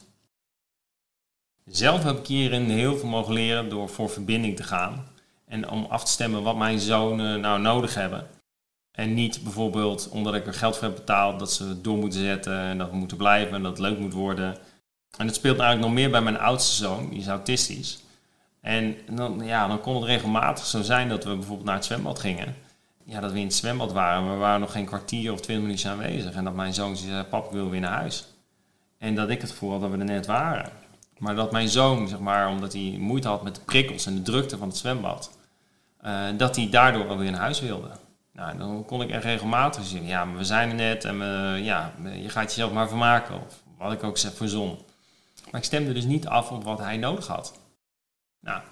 Zelf 1.64 2.02
heb 2.02 2.18
ik 2.18 2.26
hierin 2.26 2.70
heel 2.70 2.96
veel 2.96 3.08
mogen 3.08 3.32
leren 3.32 3.68
door 3.68 3.88
voor 3.88 4.10
verbinding 4.10 4.56
te 4.56 4.62
gaan 4.62 5.06
en 5.46 5.68
om 5.68 5.84
af 5.84 6.04
te 6.04 6.10
stemmen 6.10 6.42
wat 6.42 6.56
mijn 6.56 6.78
zonen 6.78 7.40
nou 7.40 7.60
nodig 7.60 7.94
hebben. 7.94 8.26
En 8.92 9.14
niet 9.14 9.42
bijvoorbeeld 9.42 10.08
omdat 10.08 10.34
ik 10.34 10.46
er 10.46 10.54
geld 10.54 10.76
voor 10.76 10.86
heb 10.86 10.96
betaald 10.96 11.38
dat 11.38 11.52
ze 11.52 11.80
door 11.80 11.96
moeten 11.96 12.20
zetten 12.20 12.58
en 12.58 12.78
dat 12.78 12.90
we 12.90 12.96
moeten 12.96 13.16
blijven 13.16 13.54
en 13.54 13.62
dat 13.62 13.70
het 13.70 13.80
leuk 13.80 13.98
moet 13.98 14.12
worden. 14.12 14.56
En 15.18 15.26
het 15.26 15.34
speelt 15.34 15.58
eigenlijk 15.58 15.88
nog 15.88 15.98
meer 15.98 16.10
bij 16.10 16.22
mijn 16.22 16.38
oudste 16.38 16.74
zoon, 16.74 17.08
die 17.10 17.18
is 17.18 17.26
autistisch. 17.26 18.03
En 18.64 18.96
dan, 19.10 19.40
ja, 19.44 19.66
dan 19.66 19.80
kon 19.80 19.94
het 19.94 20.04
regelmatig 20.04 20.66
zo 20.66 20.82
zijn 20.82 21.08
dat 21.08 21.24
we 21.24 21.34
bijvoorbeeld 21.34 21.66
naar 21.66 21.74
het 21.74 21.84
zwembad 21.84 22.18
gingen. 22.18 22.56
Ja, 23.04 23.20
dat 23.20 23.32
we 23.32 23.38
in 23.38 23.44
het 23.44 23.54
zwembad 23.54 23.92
waren, 23.92 24.30
we 24.30 24.36
waren 24.36 24.60
nog 24.60 24.72
geen 24.72 24.84
kwartier 24.84 25.32
of 25.32 25.40
twintig 25.40 25.66
minuten 25.66 25.90
aanwezig. 25.90 26.34
En 26.34 26.44
dat 26.44 26.54
mijn 26.54 26.74
zoon 26.74 26.96
zei, 26.96 27.22
pap, 27.22 27.44
ik 27.44 27.50
wil 27.50 27.70
weer 27.70 27.80
naar 27.80 27.98
huis. 27.98 28.26
En 28.98 29.14
dat 29.14 29.28
ik 29.28 29.40
het 29.40 29.50
gevoel 29.50 29.70
had 29.70 29.80
dat 29.80 29.90
we 29.90 29.98
er 29.98 30.04
net 30.04 30.26
waren. 30.26 30.70
Maar 31.18 31.34
dat 31.34 31.52
mijn 31.52 31.68
zoon, 31.68 32.08
zeg 32.08 32.18
maar, 32.18 32.48
omdat 32.48 32.72
hij 32.72 32.96
moeite 32.98 33.28
had 33.28 33.42
met 33.42 33.54
de 33.54 33.60
prikkels 33.60 34.06
en 34.06 34.14
de 34.14 34.22
drukte 34.22 34.58
van 34.58 34.68
het 34.68 34.76
zwembad, 34.76 35.38
uh, 36.04 36.24
dat 36.36 36.56
hij 36.56 36.70
daardoor 36.70 37.08
alweer 37.08 37.30
naar 37.30 37.40
huis 37.40 37.60
wilde. 37.60 37.90
Nou, 38.32 38.58
dan 38.58 38.84
kon 38.84 39.02
ik 39.02 39.10
er 39.10 39.20
regelmatig 39.20 39.84
zien. 39.84 40.06
Ja, 40.06 40.24
maar 40.24 40.36
we 40.36 40.44
zijn 40.44 40.68
er 40.68 40.74
net 40.74 41.04
en 41.04 41.16
ja, 41.62 41.92
je 42.22 42.28
gaat 42.28 42.54
jezelf 42.54 42.72
maar 42.72 42.88
vermaken. 42.88 43.34
Of 43.34 43.62
wat 43.78 43.92
ik 43.92 44.02
ook 44.02 44.18
zeg 44.18 44.34
voor 44.34 44.48
zon. 44.48 44.78
Maar 45.50 45.60
ik 45.60 45.66
stemde 45.66 45.92
dus 45.92 46.04
niet 46.04 46.26
af 46.26 46.50
op 46.50 46.64
wat 46.64 46.78
hij 46.78 46.96
nodig 46.96 47.26
had. 47.26 47.62
Nou, 48.44 48.62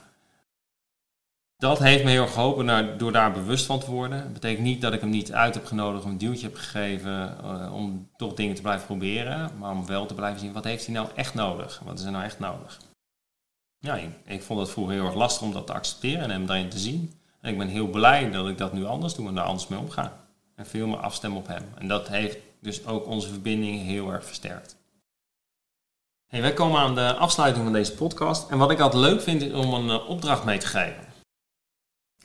dat 1.56 1.78
heeft 1.78 2.04
me 2.04 2.10
heel 2.10 2.26
geholpen 2.26 2.98
door 2.98 3.12
daar 3.12 3.32
bewust 3.32 3.66
van 3.66 3.80
te 3.80 3.90
worden. 3.90 4.22
Dat 4.22 4.32
betekent 4.32 4.64
niet 4.64 4.80
dat 4.80 4.92
ik 4.92 5.00
hem 5.00 5.10
niet 5.10 5.32
uit 5.32 5.54
heb 5.54 5.66
genodigd, 5.66 6.04
een 6.04 6.18
duwtje 6.18 6.46
heb 6.46 6.56
gegeven 6.56 7.36
uh, 7.44 7.74
om 7.74 8.10
toch 8.16 8.34
dingen 8.34 8.54
te 8.54 8.62
blijven 8.62 8.86
proberen. 8.86 9.50
Maar 9.58 9.70
om 9.70 9.86
wel 9.86 10.06
te 10.06 10.14
blijven 10.14 10.40
zien, 10.40 10.52
wat 10.52 10.64
heeft 10.64 10.86
hij 10.86 10.94
nou 10.94 11.08
echt 11.14 11.34
nodig? 11.34 11.80
Wat 11.84 11.98
is 11.98 12.04
er 12.04 12.10
nou 12.10 12.24
echt 12.24 12.38
nodig? 12.38 12.80
Ja, 13.78 13.96
ik, 13.96 14.10
ik 14.24 14.42
vond 14.42 14.60
het 14.60 14.70
vroeger 14.70 14.94
heel 14.94 15.06
erg 15.06 15.14
lastig 15.14 15.42
om 15.42 15.52
dat 15.52 15.66
te 15.66 15.72
accepteren 15.72 16.22
en 16.22 16.30
hem 16.30 16.46
daarin 16.46 16.68
te 16.68 16.78
zien. 16.78 17.12
En 17.40 17.52
ik 17.52 17.58
ben 17.58 17.68
heel 17.68 17.88
blij 17.88 18.30
dat 18.30 18.48
ik 18.48 18.58
dat 18.58 18.72
nu 18.72 18.84
anders 18.84 19.14
doe 19.14 19.28
en 19.28 19.34
daar 19.34 19.44
anders 19.44 19.68
mee 19.68 19.78
omga. 19.78 20.20
En 20.54 20.66
veel 20.66 20.86
meer 20.86 20.98
afstem 20.98 21.36
op 21.36 21.46
hem. 21.46 21.64
En 21.78 21.88
dat 21.88 22.08
heeft 22.08 22.38
dus 22.60 22.86
ook 22.86 23.06
onze 23.06 23.28
verbinding 23.28 23.82
heel 23.82 24.12
erg 24.12 24.24
versterkt. 24.24 24.76
Hey, 26.32 26.40
wij 26.40 26.54
komen 26.54 26.80
aan 26.80 26.94
de 26.94 27.14
afsluiting 27.14 27.64
van 27.64 27.72
deze 27.72 27.94
podcast. 27.94 28.50
En 28.50 28.58
wat 28.58 28.70
ik 28.70 28.80
altijd 28.80 29.02
leuk 29.02 29.22
vind 29.22 29.42
is 29.42 29.52
om 29.52 29.74
een 29.74 29.86
uh, 29.86 30.08
opdracht 30.08 30.44
mee 30.44 30.58
te 30.58 30.66
geven. 30.66 31.12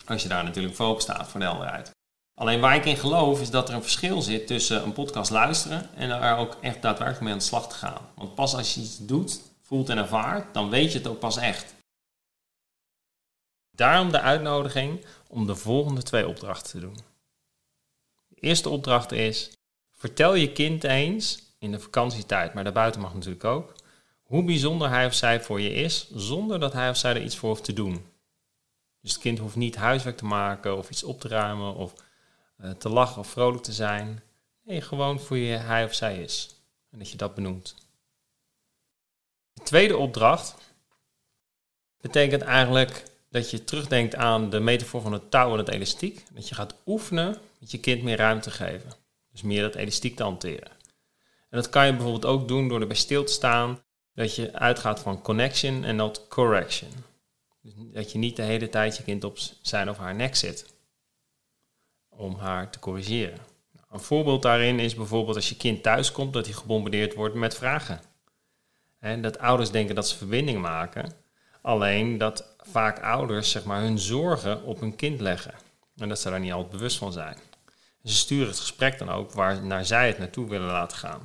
Als 0.06 0.22
je 0.22 0.28
daar 0.28 0.44
natuurlijk 0.44 0.76
voor 0.76 0.86
open 0.86 1.02
staat, 1.02 1.28
voor 1.28 1.40
de 1.40 1.46
helderheid. 1.46 1.92
Alleen 2.34 2.60
waar 2.60 2.76
ik 2.76 2.86
in 2.86 2.98
geloof 2.98 3.42
is 3.42 3.50
dat 3.50 3.70
er 3.70 3.76
een 3.76 3.82
verschil 3.82 4.22
zit 4.22 4.48
tussen 4.48 4.84
een 4.84 4.94
podcast 4.94 5.32
luisteren 5.32 5.96
en 5.96 6.10
er 6.10 6.38
ook 6.38 6.58
echt 6.62 6.82
daadwerkelijk 6.82 7.24
mee 7.24 7.32
aan 7.32 7.38
de 7.38 7.44
slag 7.44 7.70
te 7.70 7.76
gaan. 7.76 8.02
Want 8.16 8.36
pas 8.36 8.56
als 8.56 8.74
je 8.74 8.82
iets 8.82 8.98
doet, 8.98 9.42
voelt 9.62 9.90
en 9.90 9.98
ervaart, 9.98 10.54
dan 10.54 10.70
weet 10.70 10.92
je 10.92 10.98
het 10.98 11.08
ook 11.08 11.20
pas 11.20 11.38
echt. 11.38 11.76
Daarom 13.72 14.12
de 14.12 14.22
uitnodiging 14.22 15.06
om 15.28 15.48
de 15.48 15.56
volgende 15.56 16.04
twee 16.04 16.28
opdrachten 16.28 16.72
te 16.72 16.80
doen. 16.80 16.98
De 18.28 18.36
eerste 18.40 18.70
opdracht 18.70 19.12
is: 19.12 19.52
vertel 19.92 20.34
je 20.34 20.52
kind 20.52 20.84
eens 20.84 21.46
in 21.60 21.72
de 21.72 21.80
vakantietijd, 21.80 22.54
maar 22.54 22.64
daarbuiten 22.64 23.02
mag 23.02 23.14
natuurlijk 23.14 23.44
ook, 23.44 23.76
hoe 24.27 24.43
bijzonder 24.43 24.89
hij 24.89 25.05
of 25.05 25.13
zij 25.13 25.41
voor 25.41 25.62
je 25.62 25.74
is, 25.74 26.10
zonder 26.12 26.60
dat 26.60 26.74
hij 26.74 26.89
of 26.89 26.98
zij 26.98 27.15
er 27.15 27.24
iets 27.24 27.38
voor 27.38 27.50
hoeft 27.50 27.63
te 27.63 27.74
doen. 27.74 28.05
Dus 29.01 29.12
het 29.12 29.22
kind 29.22 29.39
hoeft 29.39 29.55
niet 29.55 29.75
huiswerk 29.75 30.17
te 30.17 30.25
maken 30.25 30.77
of 30.77 30.89
iets 30.89 31.03
op 31.03 31.19
te 31.19 31.27
ruimen 31.27 31.75
of 31.75 31.93
uh, 32.62 32.72
te 32.72 32.89
lachen 32.89 33.19
of 33.19 33.27
vrolijk 33.27 33.63
te 33.63 33.74
zijn. 33.74 34.22
Nee, 34.63 34.81
gewoon 34.81 35.19
voor 35.19 35.38
je 35.38 35.55
hij 35.55 35.84
of 35.84 35.93
zij 35.93 36.24
is. 36.24 36.55
En 36.91 37.00
dat 37.00 37.12
je 37.12 37.17
dat 37.17 37.36
benoemt. 37.36 37.75
De 39.53 39.63
tweede 39.63 39.98
opdracht 39.98 40.55
betekent 42.01 42.41
eigenlijk 42.41 43.03
dat 43.29 43.51
je 43.51 43.63
terugdenkt 43.63 44.15
aan 44.15 44.50
de 44.50 44.60
metafoor 44.60 45.01
van 45.01 45.13
het 45.13 45.31
touw 45.31 45.51
en 45.51 45.57
het 45.57 45.69
elastiek. 45.69 46.24
Dat 46.34 46.50
je 46.50 46.55
gaat 46.55 46.75
oefenen 46.86 47.38
met 47.60 47.72
je 47.72 47.79
kind 47.79 48.03
meer 48.03 48.17
ruimte 48.17 48.51
geven. 48.51 48.91
Dus 49.31 49.41
meer 49.41 49.62
dat 49.62 49.75
elastiek 49.75 50.15
te 50.15 50.24
hanteren. 50.24 50.72
En 51.50 51.57
dat 51.57 51.69
kan 51.69 51.86
je 51.86 51.91
bijvoorbeeld 51.91 52.25
ook 52.25 52.48
doen 52.48 52.67
door 52.67 52.81
erbij 52.81 52.96
stil 52.96 53.24
te 53.24 53.34
staan 53.34 53.81
dat 54.18 54.36
je 54.36 54.54
uitgaat 54.54 55.00
van 55.00 55.22
connection 55.22 55.84
en 55.84 55.96
not 55.96 56.28
correction. 56.28 56.90
Dus 57.62 57.74
dat 57.78 58.12
je 58.12 58.18
niet 58.18 58.36
de 58.36 58.42
hele 58.42 58.70
tijd 58.70 58.98
je 58.98 59.04
kind 59.04 59.24
op 59.24 59.38
zijn 59.62 59.90
of 59.90 59.98
haar 59.98 60.16
nek 60.16 60.36
zit 60.36 60.66
om 62.10 62.36
haar 62.36 62.70
te 62.70 62.80
corrigeren. 62.80 63.38
Nou, 63.72 63.86
een 63.90 64.00
voorbeeld 64.00 64.42
daarin 64.42 64.80
is 64.80 64.96
bijvoorbeeld 64.96 65.36
als 65.36 65.50
je 65.50 65.58
kind 65.58 65.84
thuis 65.84 66.12
komt 66.12 66.34
dat 66.34 66.46
hij 66.46 66.53
gebombardeerd 66.53 67.14
wordt 67.14 67.36
met 67.36 67.56
vragen. 67.56 68.01
En 69.00 69.22
dat 69.22 69.40
ouders 69.40 69.72
denken 69.72 69.96
dat 69.96 70.10
ze 70.10 70.18
verbinding 70.18 70.62
maken, 70.62 71.14
alleen 71.62 72.18
dat 72.18 72.56
vaak 72.58 73.00
ouders 73.00 73.51
zeg 73.51 73.64
maar, 73.64 73.82
hun 73.82 74.00
zorgen 74.00 74.64
op 74.64 74.80
hun 74.80 74.96
kind 74.96 75.20
leggen. 75.20 75.53
En 75.98 76.10
dat 76.10 76.20
ze 76.20 76.30
daar 76.30 76.40
niet 76.40 76.51
altijd 76.51 76.72
bewust 76.72 76.98
van 76.98 77.12
zijn. 77.12 77.38
ze 78.03 78.14
sturen 78.14 78.48
het 78.48 78.60
gesprek 78.60 78.98
dan 78.98 79.10
ook 79.10 79.32
waar 79.32 79.64
naar 79.64 79.86
zij 79.86 80.08
het 80.08 80.18
naartoe 80.18 80.50
willen 80.50 80.68
laten 80.68 80.98
gaan. 80.98 81.22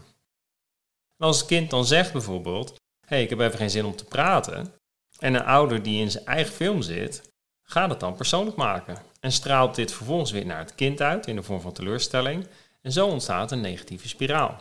Als 1.18 1.38
het 1.38 1.46
kind 1.46 1.70
dan 1.70 1.85
zegt 1.85 2.12
bijvoorbeeld, 2.12 2.81
hey, 3.06 3.22
ik 3.22 3.30
heb 3.30 3.40
even 3.40 3.58
geen 3.58 3.70
zin 3.70 3.84
om 3.84 3.96
te 3.96 4.04
praten. 4.04 4.72
En 5.18 5.34
een 5.34 5.44
ouder 5.44 5.82
die 5.82 6.00
in 6.00 6.10
zijn 6.10 6.26
eigen 6.26 6.52
film 6.52 6.82
zit, 6.82 7.30
gaat 7.62 7.90
het 7.90 8.00
dan 8.00 8.14
persoonlijk 8.14 8.56
maken. 8.56 8.96
En 9.20 9.32
straalt 9.32 9.74
dit 9.74 9.92
vervolgens 9.92 10.30
weer 10.30 10.46
naar 10.46 10.58
het 10.58 10.74
kind 10.74 11.00
uit 11.00 11.26
in 11.26 11.36
de 11.36 11.42
vorm 11.42 11.60
van 11.60 11.72
teleurstelling. 11.72 12.46
En 12.82 12.92
zo 12.92 13.06
ontstaat 13.06 13.52
een 13.52 13.60
negatieve 13.60 14.08
spiraal. 14.08 14.60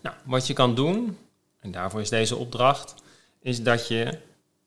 Nou, 0.00 0.16
wat 0.24 0.46
je 0.46 0.52
kan 0.52 0.74
doen, 0.74 1.18
en 1.60 1.70
daarvoor 1.70 2.00
is 2.00 2.08
deze 2.08 2.36
opdracht, 2.36 2.94
is 3.40 3.62
dat 3.62 3.88
je 3.88 4.18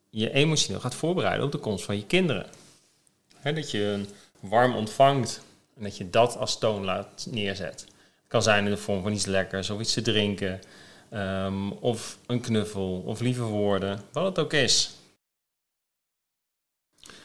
je 0.10 0.32
emotioneel 0.32 0.80
gaat 0.80 0.95
voorbereiden 0.95 1.45
op 1.45 1.52
de 1.52 1.58
komst 1.58 1.86
van 1.86 1.95
je 1.95 2.06
kinderen. 2.06 2.45
dat 3.43 3.71
je 3.71 3.84
een 3.84 4.10
warm 4.39 4.76
ontvangt 4.76 5.41
en 5.76 5.84
dat 5.84 5.97
je 5.97 6.10
dat 6.10 6.38
als 6.38 6.60
toon 6.60 6.84
laat 6.84 7.28
neerzet. 7.30 7.82
Het 7.82 8.28
kan 8.28 8.43
zijn 8.43 8.65
in 8.65 8.71
de 8.71 8.78
vorm 8.78 9.02
van 9.02 9.13
iets 9.13 9.26
lekkers 9.26 9.69
of 9.69 9.80
iets 9.80 9.93
te 9.93 10.02
drinken, 10.02 10.60
Ehm, 11.10 11.70
of 11.70 12.17
een 12.26 12.41
knuffel, 12.41 13.04
of 13.06 13.20
lieve 13.20 13.43
woorden, 13.43 14.02
wat 14.12 14.26
het 14.26 14.39
ook 14.39 14.54
is. 14.54 14.96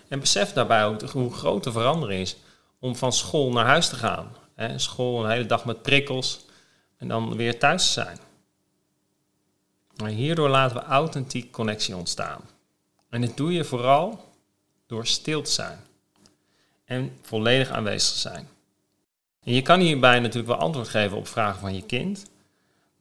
En 0.08 0.20
besef 0.20 0.52
daarbij 0.52 0.96
hoe 1.12 1.32
groot 1.32 1.64
de 1.64 1.72
verandering 1.72 2.20
is 2.20 2.36
om 2.78 2.96
van 2.96 3.12
school 3.12 3.52
naar 3.52 3.66
huis 3.66 3.88
te 3.88 3.96
gaan. 3.96 4.36
School 4.76 5.24
een 5.24 5.30
hele 5.30 5.46
dag 5.46 5.64
met 5.64 5.82
prikkels 5.82 6.44
en 6.96 7.08
dan 7.08 7.36
weer 7.36 7.58
thuis 7.58 7.86
te 7.86 7.92
zijn. 7.92 8.18
Maar 9.96 10.10
hierdoor 10.10 10.48
laten 10.48 10.76
we 10.76 10.82
authentiek 10.82 11.52
connectie 11.52 11.96
ontstaan. 11.96 12.40
En 13.10 13.20
dit 13.20 13.36
doe 13.36 13.52
je 13.52 13.64
vooral 13.64 14.32
door 14.86 15.06
stil 15.06 15.42
te 15.42 15.50
zijn 15.50 15.78
en 16.84 17.18
volledig 17.22 17.70
aanwezig 17.70 18.12
te 18.12 18.18
zijn. 18.18 18.48
En 19.42 19.52
je 19.52 19.62
kan 19.62 19.80
hierbij 19.80 20.18
natuurlijk 20.18 20.46
wel 20.46 20.56
antwoord 20.56 20.88
geven 20.88 21.16
op 21.16 21.28
vragen 21.28 21.60
van 21.60 21.74
je 21.74 21.82
kind, 21.82 22.30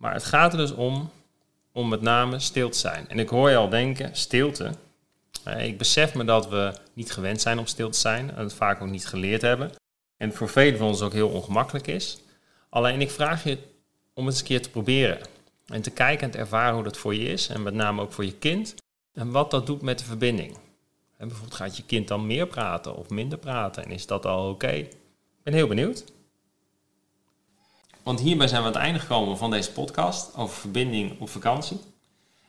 maar 0.01 0.13
het 0.13 0.23
gaat 0.23 0.51
er 0.51 0.57
dus 0.57 0.71
om, 0.71 1.09
om 1.71 1.89
met 1.89 2.01
name 2.01 2.39
stil 2.39 2.69
te 2.69 2.77
zijn. 2.77 3.09
En 3.09 3.19
ik 3.19 3.29
hoor 3.29 3.49
je 3.49 3.55
al 3.55 3.69
denken, 3.69 4.15
stilte. 4.15 4.71
Eh, 5.43 5.65
ik 5.65 5.77
besef 5.77 6.13
me 6.13 6.23
dat 6.23 6.49
we 6.49 6.73
niet 6.93 7.11
gewend 7.11 7.41
zijn 7.41 7.59
om 7.59 7.65
stil 7.65 7.89
te 7.89 7.99
zijn 7.99 8.31
en 8.31 8.43
het 8.43 8.53
vaak 8.53 8.81
ook 8.81 8.89
niet 8.89 9.07
geleerd 9.07 9.41
hebben. 9.41 9.71
En 10.17 10.33
voor 10.33 10.49
velen 10.49 10.77
van 10.77 10.87
ons 10.87 11.01
ook 11.01 11.13
heel 11.13 11.29
ongemakkelijk 11.29 11.87
is. 11.87 12.19
Alleen 12.69 13.01
ik 13.01 13.11
vraag 13.11 13.43
je 13.43 13.57
om 14.13 14.25
het 14.25 14.33
eens 14.33 14.39
een 14.39 14.47
keer 14.47 14.61
te 14.61 14.69
proberen. 14.69 15.19
En 15.65 15.81
te 15.81 15.91
kijken 15.91 16.25
en 16.25 16.31
te 16.31 16.37
ervaren 16.37 16.73
hoe 16.73 16.83
dat 16.83 16.97
voor 16.97 17.15
je 17.15 17.25
is. 17.25 17.47
En 17.47 17.63
met 17.63 17.73
name 17.73 18.01
ook 18.01 18.13
voor 18.13 18.25
je 18.25 18.37
kind. 18.37 18.75
En 19.13 19.31
wat 19.31 19.51
dat 19.51 19.65
doet 19.65 19.81
met 19.81 19.99
de 19.99 20.05
verbinding. 20.05 20.57
En 21.17 21.27
bijvoorbeeld 21.27 21.55
gaat 21.55 21.77
je 21.77 21.83
kind 21.83 22.07
dan 22.07 22.27
meer 22.27 22.47
praten 22.47 22.95
of 22.95 23.09
minder 23.09 23.37
praten? 23.37 23.83
En 23.83 23.91
is 23.91 24.05
dat 24.05 24.25
al 24.25 24.49
oké? 24.49 24.71
Ik 24.71 24.97
ben 25.43 25.53
heel 25.53 25.67
benieuwd. 25.67 26.03
Want 28.03 28.19
hierbij 28.19 28.47
zijn 28.47 28.61
we 28.61 28.67
aan 28.67 28.73
het 28.73 28.81
einde 28.81 28.99
gekomen 28.99 29.37
van 29.37 29.51
deze 29.51 29.71
podcast 29.71 30.35
over 30.35 30.55
verbinding 30.55 31.19
op 31.19 31.29
vakantie. 31.29 31.79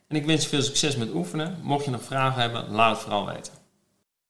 En 0.09 0.17
ik 0.17 0.27
wens 0.27 0.43
je 0.43 0.49
veel 0.49 0.63
succes 0.63 0.97
met 0.97 1.15
oefenen. 1.15 1.59
Mocht 1.63 1.85
je 1.85 1.91
nog 1.91 2.03
vragen 2.03 2.41
hebben, 2.41 2.71
laat 2.71 2.91
het 2.91 3.01
vooral 3.01 3.27
weten. 3.27 3.62